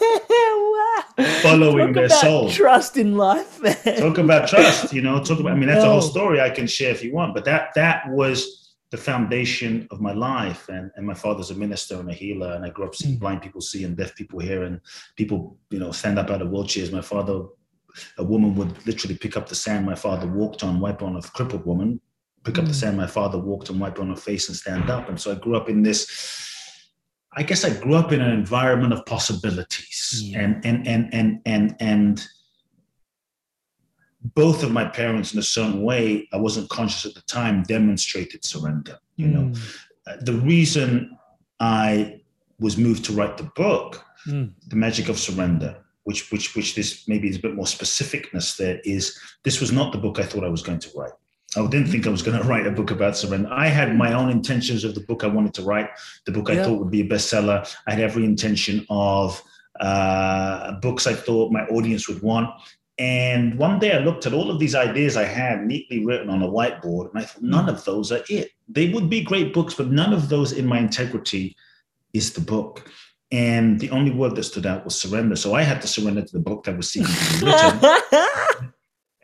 [1.42, 2.50] following talk their soul.
[2.50, 3.60] Trust in life.
[3.60, 3.76] Man.
[3.98, 5.90] Talk about trust, you know, talk about I mean that's no.
[5.90, 8.61] a whole story I can share if you want, but that that was
[8.92, 10.68] the foundation of my life.
[10.68, 13.20] And, and my father's a minister and a healer, and I grew up seeing mm.
[13.20, 14.80] blind people see and deaf people hear, and
[15.16, 16.92] people, you know, stand up out of wheelchairs.
[16.92, 17.46] My father,
[18.18, 21.22] a woman would literally pick up the sand my father walked on, wipe on a
[21.22, 22.00] crippled woman,
[22.44, 22.68] pick up mm.
[22.68, 25.08] the sand my father walked on, wipe on her face, and stand up.
[25.08, 26.50] And so I grew up in this
[27.34, 30.40] I guess I grew up in an environment of possibilities, yeah.
[30.40, 32.26] and and and and and and
[34.34, 38.44] both of my parents, in a certain way, I wasn't conscious at the time, demonstrated
[38.44, 38.98] surrender.
[39.16, 39.32] You mm.
[39.32, 39.60] know,
[40.06, 41.18] uh, the reason
[41.60, 42.20] I
[42.60, 44.52] was moved to write the book, mm.
[44.68, 48.56] "The Magic of Surrender," which which which this maybe is a bit more specificness.
[48.56, 51.12] There is this was not the book I thought I was going to write.
[51.56, 53.48] I didn't think I was going to write a book about surrender.
[53.52, 55.90] I had my own intentions of the book I wanted to write,
[56.26, 56.64] the book I yeah.
[56.64, 57.68] thought would be a bestseller.
[57.86, 59.42] I had every intention of
[59.80, 62.50] uh, books I thought my audience would want.
[62.98, 66.42] And one day I looked at all of these ideas I had neatly written on
[66.42, 68.50] a whiteboard, and I thought, none of those are it.
[68.68, 71.56] They would be great books, but none of those in my integrity
[72.12, 72.88] is the book.
[73.30, 75.36] And the only word that stood out was surrender.
[75.36, 78.72] So I had to surrender to the book that was seeking to be written.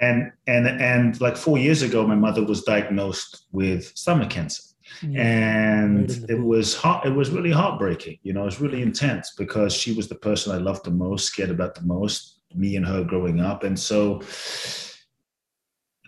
[0.00, 4.62] and and and like four years ago my mother was diagnosed with stomach cancer
[5.02, 5.22] yeah.
[5.22, 9.74] and it was hot it was really heartbreaking you know it was really intense because
[9.74, 13.04] she was the person i loved the most scared about the most me and her
[13.04, 14.20] growing up and so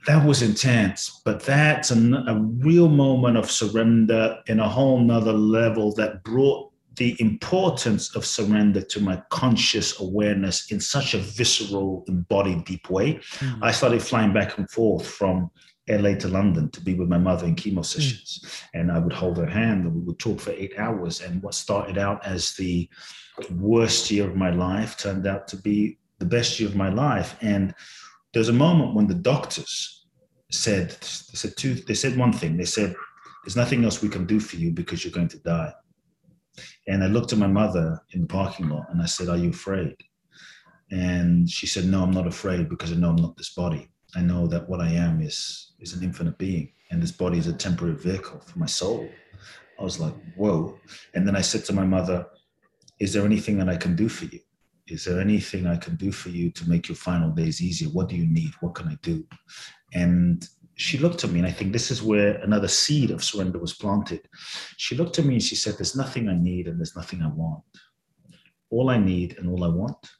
[0.06, 5.32] that was intense but that's a, a real moment of surrender in a whole nother
[5.32, 12.04] level that brought the importance of surrender to my conscious awareness in such a visceral,
[12.08, 13.14] embodied, deep way.
[13.14, 13.58] Mm.
[13.62, 15.50] I started flying back and forth from
[15.88, 18.40] LA to London to be with my mother in chemo sessions.
[18.44, 18.80] Mm.
[18.80, 21.22] And I would hold her hand and we would talk for eight hours.
[21.22, 22.86] And what started out as the
[23.50, 27.36] worst year of my life turned out to be the best year of my life.
[27.40, 27.74] And
[28.32, 30.06] there's a moment when the doctors
[30.52, 32.56] said, they said two, they said one thing.
[32.56, 32.94] They said,
[33.44, 35.72] there's nothing else we can do for you because you're going to die.
[36.86, 39.50] And I looked at my mother in the parking lot and I said, Are you
[39.50, 39.96] afraid?
[40.90, 43.88] And she said, No, I'm not afraid because I know I'm not this body.
[44.14, 47.46] I know that what I am is, is an infinite being, and this body is
[47.46, 49.08] a temporary vehicle for my soul.
[49.78, 50.78] I was like, Whoa.
[51.14, 52.26] And then I said to my mother,
[52.98, 54.40] Is there anything that I can do for you?
[54.90, 57.88] Is there anything I can do for you to make your final days easier?
[57.90, 58.52] What do you need?
[58.60, 59.24] What can I do?
[59.92, 63.58] And she looked at me, and I think this is where another seed of surrender
[63.58, 64.26] was planted.
[64.76, 67.28] She looked at me and she said, There's nothing I need and there's nothing I
[67.28, 67.62] want.
[68.70, 70.10] All I need and all I want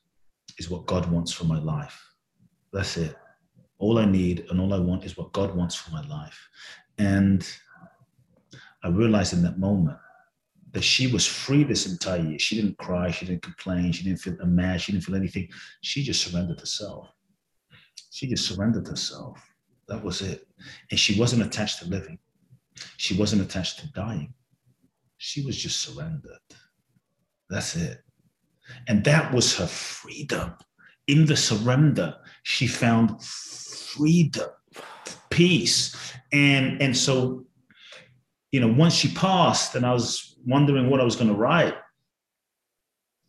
[0.59, 1.99] is what God wants for my life.
[2.73, 3.17] That's it.
[3.79, 6.49] All I need and all I want is what God wants for my life.
[6.99, 7.49] And
[8.85, 9.99] I realized in that moment
[10.73, 12.39] that she was free this entire year.
[12.39, 15.49] She didn't cry, she didn't complain, she didn't feel mad, she didn't feel anything.
[15.83, 17.09] She just surrendered herself.
[18.11, 19.41] She just surrendered herself
[19.91, 20.47] that was it.
[20.91, 22.19] And she wasn't attached to living.
[22.97, 24.33] She wasn't attached to dying.
[25.19, 26.39] She was just surrendered.
[27.51, 27.99] That's it.
[28.87, 30.55] And that was her freedom.
[31.09, 34.49] In the surrender, she found freedom,
[35.29, 35.95] peace.
[36.33, 37.45] And, and so,
[38.53, 41.75] you know, once she passed and I was wondering what I was going to write,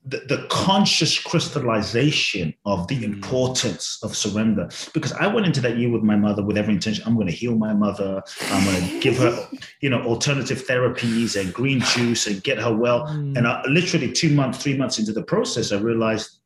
[0.04, 3.04] the, the, conscious crystallization of the mm.
[3.04, 4.68] importance of surrender.
[4.96, 7.34] Because I went into that year with my mother with every intention I'm going to
[7.34, 8.24] heal my mother.
[8.46, 9.48] I'm going to give her,
[9.82, 13.06] you know, alternative therapies and green juice and get her well.
[13.08, 13.38] Mm.
[13.38, 16.40] And I, literally two months, three months into the process, I realized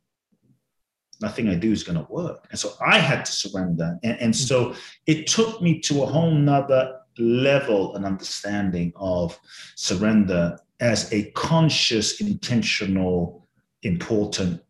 [1.21, 2.45] nothing I do is going to work.
[2.49, 3.97] And so I had to surrender.
[4.03, 4.47] And, and mm.
[4.47, 4.75] so
[5.07, 9.39] it took me to a whole nother level and understanding of
[9.75, 13.47] surrender as a conscious, intentional
[13.83, 14.61] important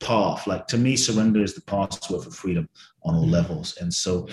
[0.00, 0.46] path.
[0.46, 2.68] Like to me, surrender is the password for freedom
[3.04, 3.76] on all levels.
[3.80, 4.28] And so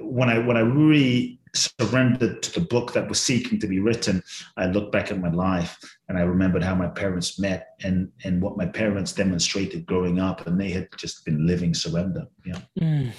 [0.00, 4.22] when I when I really surrendered to the book that was seeking to be written,
[4.56, 8.40] I looked back at my life and I remembered how my parents met and and
[8.42, 12.26] what my parents demonstrated growing up, and they had just been living surrender.
[12.44, 12.60] Yeah.
[12.80, 13.12] Mm.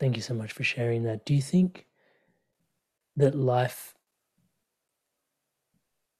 [0.00, 1.24] Thank you so much for sharing that.
[1.24, 1.86] Do you think
[3.16, 3.94] that life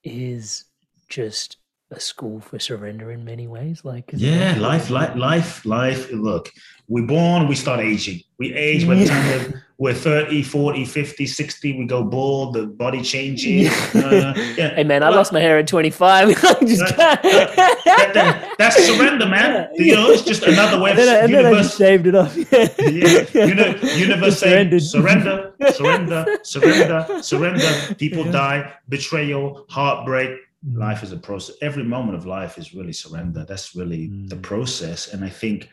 [0.02, 0.64] is
[1.08, 1.58] just
[1.90, 6.12] a school for surrender in many ways like yeah life life life life.
[6.12, 6.52] Look
[6.86, 8.20] we're born we start aging.
[8.38, 13.02] We age by the time we're, 30 40 50 60 we go bald the body
[13.02, 13.70] changes.
[13.94, 14.74] Uh, yeah.
[14.74, 16.28] hey man i lost my hair at 25
[16.60, 19.68] just that, that, that, that's surrender man.
[19.74, 22.06] You know it's just another way of and then, and universe, then I just shaved
[22.06, 22.36] it off.
[22.88, 27.94] Yeah, you know, universe saying surrender surrender surrender surrender.
[27.96, 28.32] People yeah.
[28.32, 30.78] die betrayal heartbreak Mm.
[30.78, 31.56] life is a process.
[31.62, 33.44] Every moment of life is really surrender.
[33.44, 34.28] That's really mm.
[34.28, 35.12] the process.
[35.12, 35.68] And i think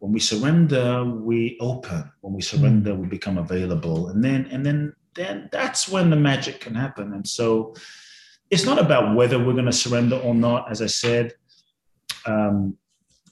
[0.00, 2.10] when we surrender we open.
[2.20, 2.98] When we surrender mm.
[2.98, 4.08] we become available.
[4.08, 7.12] And then and then then that's when the magic can happen.
[7.12, 7.74] And so
[8.50, 11.34] it's not about whether we're going to surrender or not as i said.
[12.26, 12.76] Um,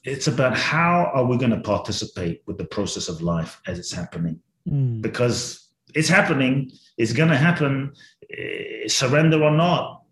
[0.05, 3.93] it's about how are we going to participate with the process of life as it's
[3.93, 4.41] happening.
[4.69, 5.01] Mm.
[5.01, 6.71] because it's happening.
[6.99, 7.93] It's going to happen
[8.31, 10.03] eh, surrender or not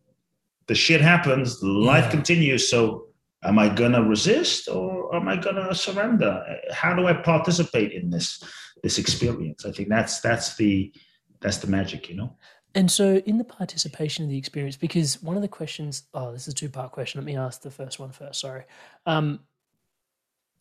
[0.66, 2.10] the shit happens, life yeah.
[2.10, 2.70] continues.
[2.70, 3.08] So
[3.42, 6.42] am I gonna resist or am I gonna surrender?
[6.72, 8.42] How do I participate in this
[8.82, 9.64] this experience?
[9.64, 10.92] I think that's that's the
[11.40, 12.36] that's the magic, you know.
[12.76, 16.48] And so, in the participation of the experience, because one of the questions, oh, this
[16.48, 17.20] is a two part question.
[17.20, 18.40] Let me ask the first one first.
[18.40, 18.64] Sorry.
[19.06, 19.40] Um,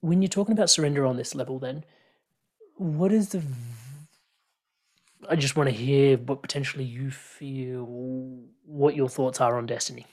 [0.01, 1.83] when you're talking about surrender on this level, then
[2.75, 3.41] what is the
[5.29, 7.85] I just want to hear what potentially you feel,
[8.65, 10.05] what your thoughts are on destiny.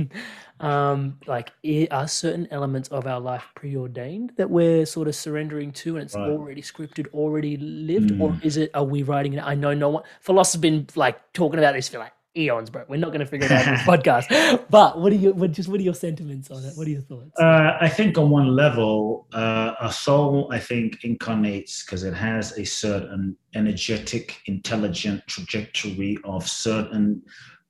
[0.60, 1.52] um, like,
[1.90, 6.14] are certain elements of our life preordained that we're sort of surrendering to, and it's
[6.14, 6.28] right.
[6.28, 8.20] already scripted, already lived, mm.
[8.20, 8.70] or is it?
[8.74, 9.42] Are we writing it?
[9.44, 10.02] I know no one.
[10.20, 12.84] Philosophers been like talking about this for like eons, bro.
[12.88, 14.64] We're not going to figure it out in this podcast.
[14.70, 16.72] But what are your what just what are your sentiments on it?
[16.76, 17.38] What are your thoughts?
[17.38, 22.56] Uh, I think on one level, uh, a soul I think incarnates because it has
[22.58, 27.22] a certain energetic, intelligent trajectory of certain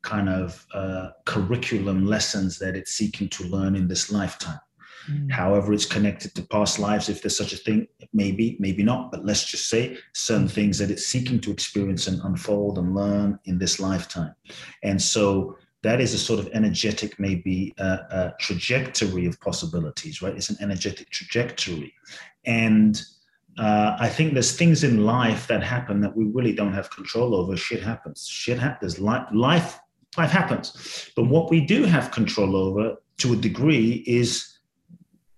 [0.02, 4.60] kind of uh, curriculum lessons that it's seeking to learn in this lifetime.
[5.08, 5.30] Mm.
[5.30, 9.10] However, it's connected to past lives, if there's such a thing, maybe, maybe not.
[9.10, 13.38] But let's just say certain things that it's seeking to experience and unfold and learn
[13.44, 14.34] in this lifetime.
[14.82, 20.34] And so that is a sort of energetic, maybe a, a trajectory of possibilities, right?
[20.34, 21.94] It's an energetic trajectory.
[22.44, 23.00] And
[23.58, 27.34] uh, I think there's things in life that happen that we really don't have control
[27.34, 27.56] over.
[27.56, 28.26] Shit happens.
[28.26, 28.98] Shit happens.
[28.98, 29.78] Life, life,
[30.16, 31.10] life happens.
[31.16, 34.49] But what we do have control over to a degree is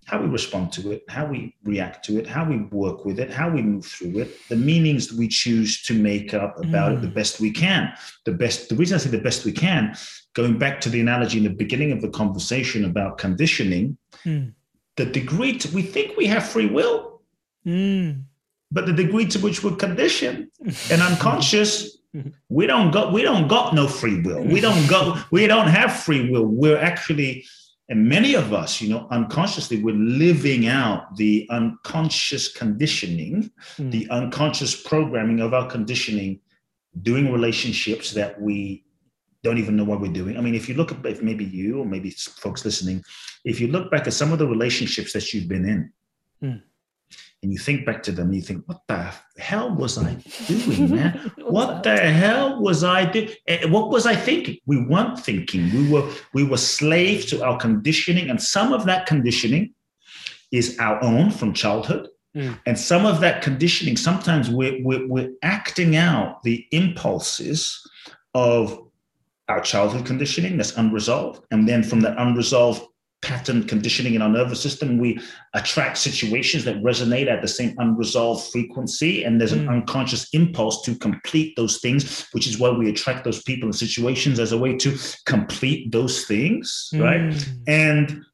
[0.06, 3.30] how we respond to it, how we react to it, how we work with it,
[3.30, 6.96] how we move through it, the meanings that we choose to make up about mm.
[6.96, 7.14] it the mm.
[7.14, 7.92] best we can.
[8.24, 9.96] The best, the reason I say the best we can,
[10.34, 14.52] going back to the analogy in the beginning of the conversation about conditioning, mm.
[14.96, 17.22] the degree to we think we have free will,
[17.64, 18.22] mm.
[18.72, 20.48] but the degree to which we're conditioned
[20.90, 21.98] and unconscious.
[22.50, 24.42] we don't got we don't got no free will.
[24.42, 26.44] We don't go we don't have free will.
[26.44, 27.46] We're actually
[27.88, 33.90] and many of us, you know, unconsciously, we're living out the unconscious conditioning, mm.
[33.90, 36.40] the unconscious programming of our conditioning,
[37.02, 38.84] doing relationships that we
[39.42, 40.36] don't even know what we're doing.
[40.36, 43.02] I mean, if you look at if maybe you or maybe folks listening,
[43.44, 45.92] if you look back at some of the relationships that you've been in,
[46.42, 46.62] mm
[47.42, 50.14] and you think back to them and you think, what the hell was I
[50.46, 51.32] doing, man?
[51.38, 53.30] what the hell was I doing?
[53.48, 54.58] Eh, what was I thinking?
[54.66, 55.70] We weren't thinking.
[55.72, 59.74] We were we were slaves to our conditioning, and some of that conditioning
[60.52, 62.08] is our own from childhood.
[62.36, 62.58] Mm.
[62.66, 67.82] And some of that conditioning, sometimes we're, we're, we're acting out the impulses
[68.34, 68.78] of
[69.48, 71.44] our childhood conditioning that's unresolved.
[71.50, 72.82] And then from that unresolved
[73.22, 74.98] pattern conditioning in our nervous system.
[74.98, 75.20] We
[75.54, 79.70] attract situations that resonate at the same unresolved frequency, and there's an mm.
[79.70, 84.38] unconscious impulse to complete those things, which is why we attract those people and situations
[84.38, 87.02] as a way to complete those things, mm.
[87.02, 87.54] right?
[87.66, 88.24] And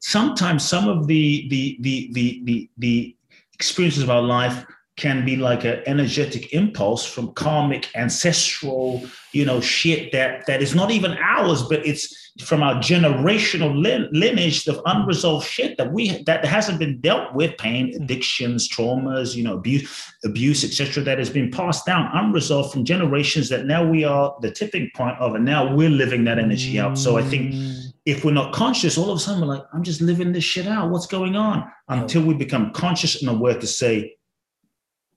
[0.00, 3.16] sometimes some of the the the the the, the
[3.54, 4.64] experiences of our life
[4.96, 10.74] can be like an energetic impulse from karmic ancestral you know shit that that is
[10.74, 12.14] not even ours but it's
[12.44, 13.74] from our generational
[14.12, 19.42] lineage of unresolved shit that we that hasn't been dealt with pain addictions traumas you
[19.42, 24.04] know abuse abuse etc that has been passed down unresolved from generations that now we
[24.04, 27.52] are the tipping point of and now we're living that energy out so i think
[27.54, 27.82] mm.
[28.04, 30.66] if we're not conscious, all of a sudden we're like, I'm just living this shit
[30.66, 30.90] out.
[30.90, 31.70] What's going on?
[31.88, 34.16] Until we become conscious and aware to say,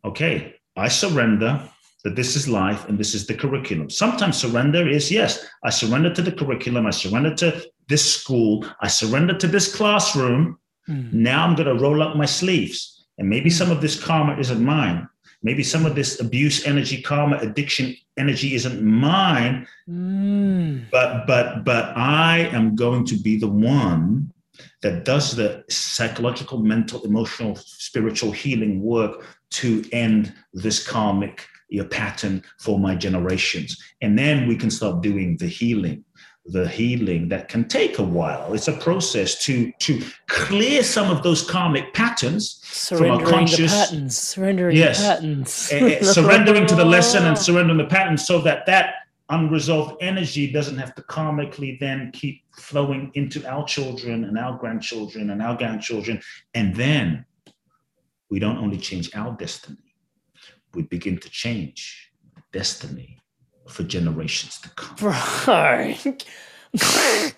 [0.05, 1.61] okay, I surrender
[2.03, 3.89] that this is life and this is the curriculum.
[3.89, 8.87] Sometimes surrender is yes, I surrender to the curriculum, I surrender to this school, I
[8.87, 10.59] surrender to this classroom.
[10.87, 11.13] Mm.
[11.13, 13.07] Now I'm going to roll up my sleeves.
[13.17, 15.07] And maybe some of this karma isn't mine.
[15.41, 19.67] Maybe some of this abuse energy, karma, addiction energy isn't mine.
[19.89, 20.85] Mm.
[20.91, 24.31] But but but I am going to be the one
[24.81, 29.25] that does the psychological, mental, emotional, spiritual healing work
[29.55, 33.81] to end this karmic your pattern for my generations.
[34.01, 36.05] And then we can start doing the healing
[36.47, 38.53] the healing that can take a while.
[38.53, 43.71] It's a process to to clear some of those karmic patterns surrendering from our conscious
[43.71, 48.39] the patterns, surrendering yes, patterns, uh, surrendering to the lesson and surrendering the patterns, so
[48.41, 48.95] that that
[49.29, 55.31] unresolved energy doesn't have to karmically then keep flowing into our children and our grandchildren
[55.31, 56.21] and our grandchildren,
[56.53, 57.25] and then
[58.29, 59.95] we don't only change our destiny,
[60.73, 62.11] we begin to change
[62.51, 63.19] destiny
[63.67, 65.15] for generations to come.
[65.47, 66.25] Right.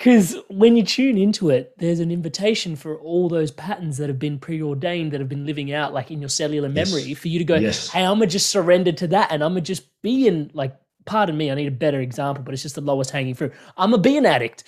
[0.00, 4.18] Because when you tune into it, there's an invitation for all those patterns that have
[4.18, 7.18] been preordained, that have been living out like in your cellular memory, yes.
[7.18, 7.90] for you to go, yes.
[7.90, 10.50] hey, I'm going to just surrender to that and I'm going to just be in,
[10.54, 10.74] like,
[11.04, 13.52] pardon me, I need a better example, but it's just the lowest hanging fruit.
[13.76, 14.64] I'm going to be an addict.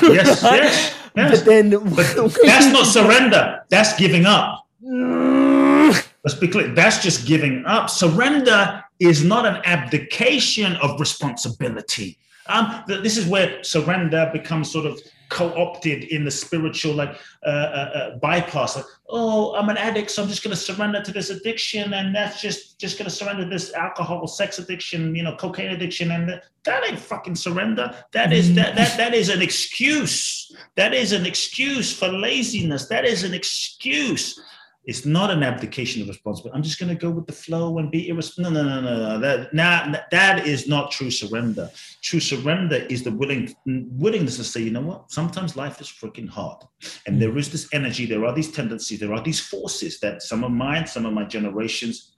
[0.00, 1.40] Yes, yes, yes.
[1.40, 1.70] But then.
[1.70, 4.67] But that's not surrender, that's giving up.
[4.82, 6.68] Let's be clear.
[6.68, 7.90] That's just giving up.
[7.90, 12.18] Surrender is not an abdication of responsibility.
[12.46, 17.90] Um, this is where surrender becomes sort of co-opted in the spiritual like uh, uh,
[17.94, 18.76] uh, bypass.
[18.76, 22.14] Like, oh, I'm an addict, so I'm just going to surrender to this addiction, and
[22.14, 26.40] that's just just going to surrender this alcohol, sex addiction, you know, cocaine addiction, and
[26.64, 27.94] that ain't fucking surrender.
[28.12, 30.50] That is that that that is an excuse.
[30.76, 32.86] That is an excuse for laziness.
[32.86, 34.40] That is an excuse
[34.88, 36.56] it's not an abdication of responsibility.
[36.56, 38.52] I'm just going to go with the flow and be irresponsible.
[38.52, 39.20] No, no, no, no, no.
[39.20, 41.70] That, nah, that is not true surrender.
[42.00, 45.12] True surrender is the willing willingness to say, you know what?
[45.12, 46.64] Sometimes life is freaking hard,
[47.06, 48.06] and there is this energy.
[48.06, 48.98] There are these tendencies.
[48.98, 52.14] There are these forces that some of mine, some of my generations.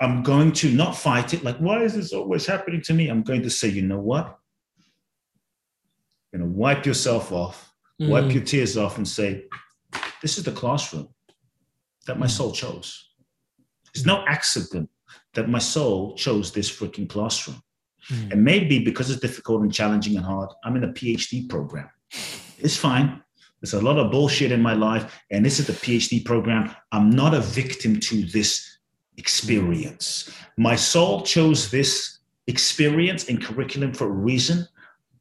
[0.00, 1.44] I'm going to not fight it.
[1.44, 3.08] Like, why is this always happening to me?
[3.08, 4.38] I'm going to say, you know what?
[6.32, 8.08] You're going to wipe yourself off, mm.
[8.08, 9.44] wipe your tears off, and say,
[10.26, 11.08] this is the classroom
[12.08, 13.10] that my soul chose.
[13.94, 14.90] It's no accident
[15.34, 17.62] that my soul chose this freaking classroom.
[18.10, 18.32] Mm.
[18.32, 21.88] And maybe because it's difficult and challenging and hard, I'm in a PhD program.
[22.58, 23.22] It's fine.
[23.60, 26.74] There's a lot of bullshit in my life, and this is the PhD program.
[26.90, 28.78] I'm not a victim to this
[29.18, 30.28] experience.
[30.56, 32.18] My soul chose this
[32.48, 34.66] experience and curriculum for a reason.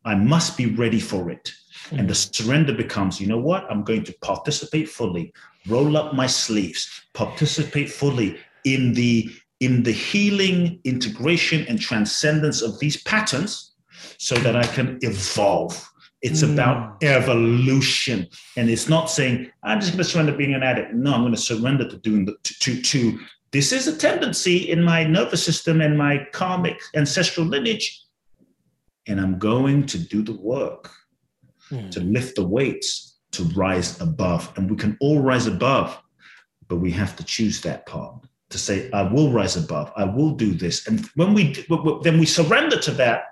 [0.03, 1.51] I must be ready for it.
[1.85, 1.99] Mm-hmm.
[1.99, 3.69] And the surrender becomes, you know what?
[3.69, 5.33] I'm going to participate fully,
[5.67, 9.29] roll up my sleeves, participate fully in the
[9.61, 13.73] in the healing, integration, and transcendence of these patterns
[14.17, 15.89] so that I can evolve.
[16.21, 16.53] It's mm.
[16.53, 18.27] about evolution.
[18.57, 20.93] And it's not saying, I'm just going to surrender being an addict.
[20.93, 23.19] No, I'm going to surrender to doing the to, to, to
[23.51, 28.01] this is a tendency in my nervous system and my karmic ancestral lineage.
[29.07, 30.91] And I'm going to do the work
[31.71, 31.91] mm.
[31.91, 34.51] to lift the weights, to rise above.
[34.55, 36.01] And we can all rise above,
[36.67, 40.31] but we have to choose that part to say, I will rise above, I will
[40.31, 40.87] do this.
[40.87, 41.65] And when we
[42.03, 43.23] then we surrender to that,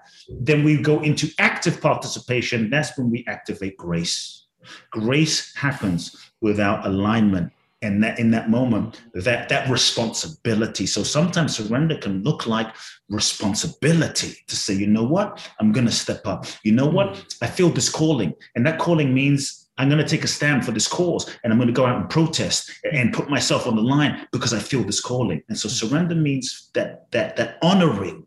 [0.41, 2.69] then we go into active participation.
[2.69, 4.47] That's when we activate grace.
[4.91, 7.51] Grace happens without alignment
[7.84, 10.86] and that in that moment that that responsibility.
[10.86, 12.73] So sometimes surrender can look like
[13.09, 15.47] responsibility to say you know what?
[15.59, 16.45] I'm going to step up.
[16.63, 17.36] You know what?
[17.41, 18.34] I feel this calling.
[18.55, 21.57] And that calling means i'm going to take a stand for this cause and i'm
[21.57, 24.84] going to go out and protest and put myself on the line because i feel
[24.84, 25.41] this calling.
[25.49, 28.25] And so surrender means that that that honoring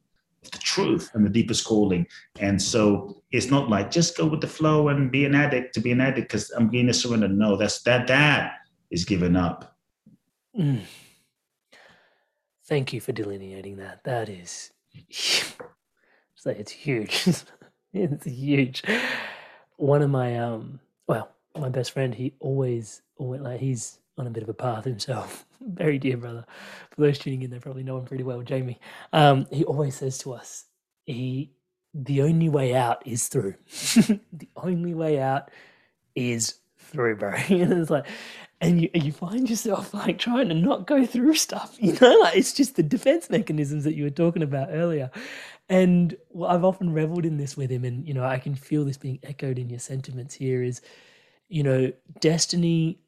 [0.52, 2.07] the truth and the deepest calling.
[2.40, 5.80] And so it's not like just go with the flow and be an addict to
[5.80, 7.28] be an addict because I'm being a surrender.
[7.28, 8.52] No, that's that that
[8.91, 9.76] is given up.
[10.59, 10.82] Mm.
[12.64, 14.03] Thank you for delineating that.
[14.05, 17.26] That is, it's, huge.
[17.93, 18.82] it's huge.
[19.76, 24.30] One of my um, well, my best friend, he always, always like he's on a
[24.30, 25.47] bit of a path himself.
[25.61, 26.45] Very dear brother.
[26.91, 28.80] For those tuning in, they probably know him pretty well, Jamie.
[29.12, 30.64] Um, he always says to us,
[31.05, 31.53] he
[31.95, 33.55] the only way out is through.
[34.32, 35.51] the only way out
[36.14, 37.34] is through, bro.
[37.49, 38.07] and it's like,
[38.61, 42.36] and you you find yourself like trying to not go through stuff, you know, like
[42.36, 45.11] it's just the defense mechanisms that you were talking about earlier.
[45.68, 48.98] and I've often reveled in this with him, and you know, I can feel this
[48.98, 50.62] being echoed in your sentiments here.
[50.62, 50.80] Is
[51.48, 52.98] you know, destiny.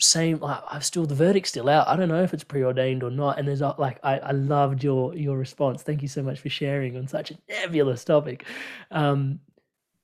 [0.00, 1.88] Same, like, I've still the verdict's still out.
[1.88, 3.38] I don't know if it's preordained or not.
[3.38, 5.82] And there's like, I, I loved your your response.
[5.82, 8.44] Thank you so much for sharing on such a nebulous topic.
[8.92, 9.40] Um,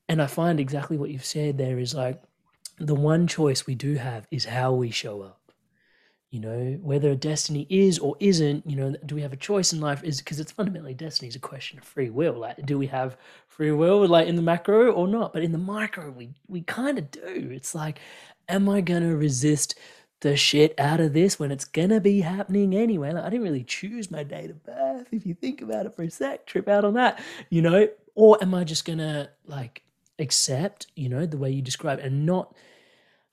[0.09, 2.20] and I find exactly what you've said there is like
[2.79, 5.41] the one choice we do have is how we show up.
[6.31, 9.81] You know whether destiny is or isn't you know do we have a choice in
[9.81, 12.33] life is because it's fundamentally destiny is a question of free will.
[12.33, 13.16] Like do we have
[13.47, 15.33] free will like in the macro or not?
[15.33, 17.51] But in the micro we we kind of do.
[17.53, 18.01] It's like
[18.49, 19.77] am i to resist
[20.22, 23.12] the shit out of this when it's gonna be happening anyway?
[23.12, 26.03] Like, i didn't really choose my date of birth if you think about it for
[26.03, 27.89] a sec trip out on that you know?
[28.16, 29.83] Or am i just gonna like
[30.19, 32.55] accept you know the way you describe it and not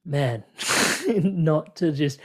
[0.04, 0.44] man
[1.08, 2.20] not to just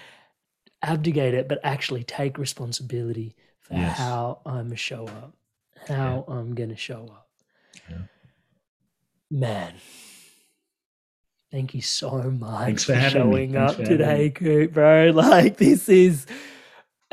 [0.82, 3.98] abdicate it, but actually take responsibility for yes.
[3.98, 5.34] how I'm gonna show up,
[5.88, 6.34] how yeah.
[6.34, 7.28] I'm gonna show up.
[7.90, 7.98] Yeah.
[9.30, 9.74] Man,
[11.50, 15.10] thank you so much Thanks for, for showing up today, Kute, bro.
[15.14, 16.26] Like this is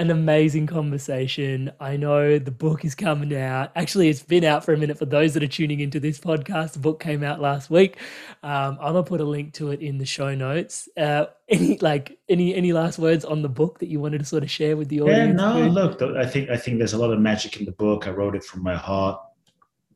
[0.04, 1.72] an amazing conversation.
[1.80, 3.72] I know the book is coming out.
[3.74, 6.74] Actually, it's been out for a minute for those that are tuning into this podcast.
[6.74, 7.96] The book came out last week.
[8.44, 10.90] Um, I'm gonna put a link to it in the show notes.
[10.98, 14.44] Uh, any like any any last words on the book that you wanted to sort
[14.44, 15.40] of share with the audience?
[15.40, 15.68] Yeah, no.
[15.70, 18.06] Look, I think I think there's a lot of magic in the book.
[18.06, 19.22] I wrote it from my heart.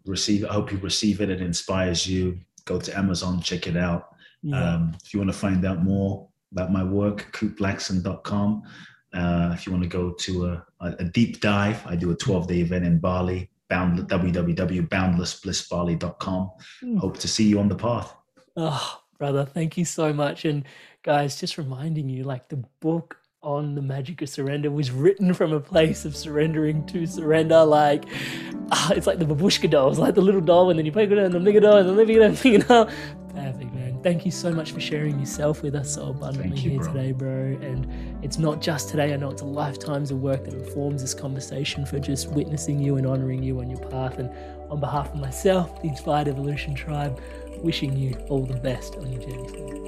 [0.05, 0.45] Receive.
[0.45, 1.29] I hope you receive it.
[1.29, 2.39] It inspires you.
[2.63, 4.15] Go to Amazon, check it out.
[4.41, 4.75] Yeah.
[4.75, 8.63] Um, if you want to find out more about my work, kuteblackson.com.
[9.13, 12.47] Uh, if you want to go to a, a, deep dive, I do a 12
[12.47, 16.51] day event in Bali, bound, www.boundlessblissbali.com.
[16.83, 16.99] Mm.
[16.99, 18.15] Hope to see you on the path.
[18.55, 20.45] Oh, brother, thank you so much.
[20.45, 20.63] And
[21.03, 25.53] guys, just reminding you like the book on the magic of surrender was written from
[25.53, 27.63] a place of surrendering to surrender.
[27.63, 28.05] Like,
[28.71, 31.13] uh, it's like the babushka dolls, like the little doll, and then you play it
[31.13, 32.89] and the bigger doll, and then the bigger doll, you know.
[33.37, 34.01] Perfect, man.
[34.01, 36.91] Thank you so much for sharing yourself with us oh, so abundantly you, here bro.
[36.91, 37.57] today, bro.
[37.61, 37.87] And
[38.23, 39.13] it's not just today.
[39.13, 42.97] I know it's a lifetimes of work that informs this conversation for just witnessing you
[42.97, 44.17] and honoring you on your path.
[44.17, 44.31] And
[44.71, 47.21] on behalf of myself, the Inspired Evolution Tribe,
[47.61, 49.83] wishing you all the best on your journey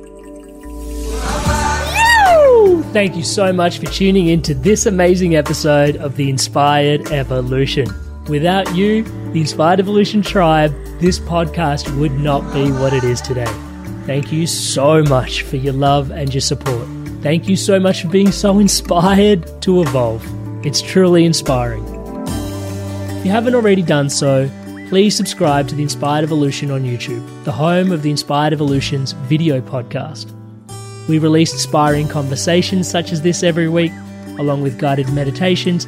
[2.94, 7.88] Thank you so much for tuning in to this amazing episode of the Inspired Evolution.
[8.30, 9.02] Without you,
[9.34, 13.52] the Inspired Evolution Tribe, this podcast would not be what it is today.
[14.06, 16.88] Thank you so much for your love and your support.
[17.24, 20.24] Thank you so much for being so inspired to evolve.
[20.64, 21.84] It's truly inspiring.
[23.18, 24.48] If you haven't already done so,
[24.90, 29.60] please subscribe to the Inspired Evolution on YouTube, the home of the Inspired Evolution's video
[29.60, 30.32] podcast.
[31.08, 33.92] We release inspiring conversations such as this every week,
[34.38, 35.88] along with guided meditations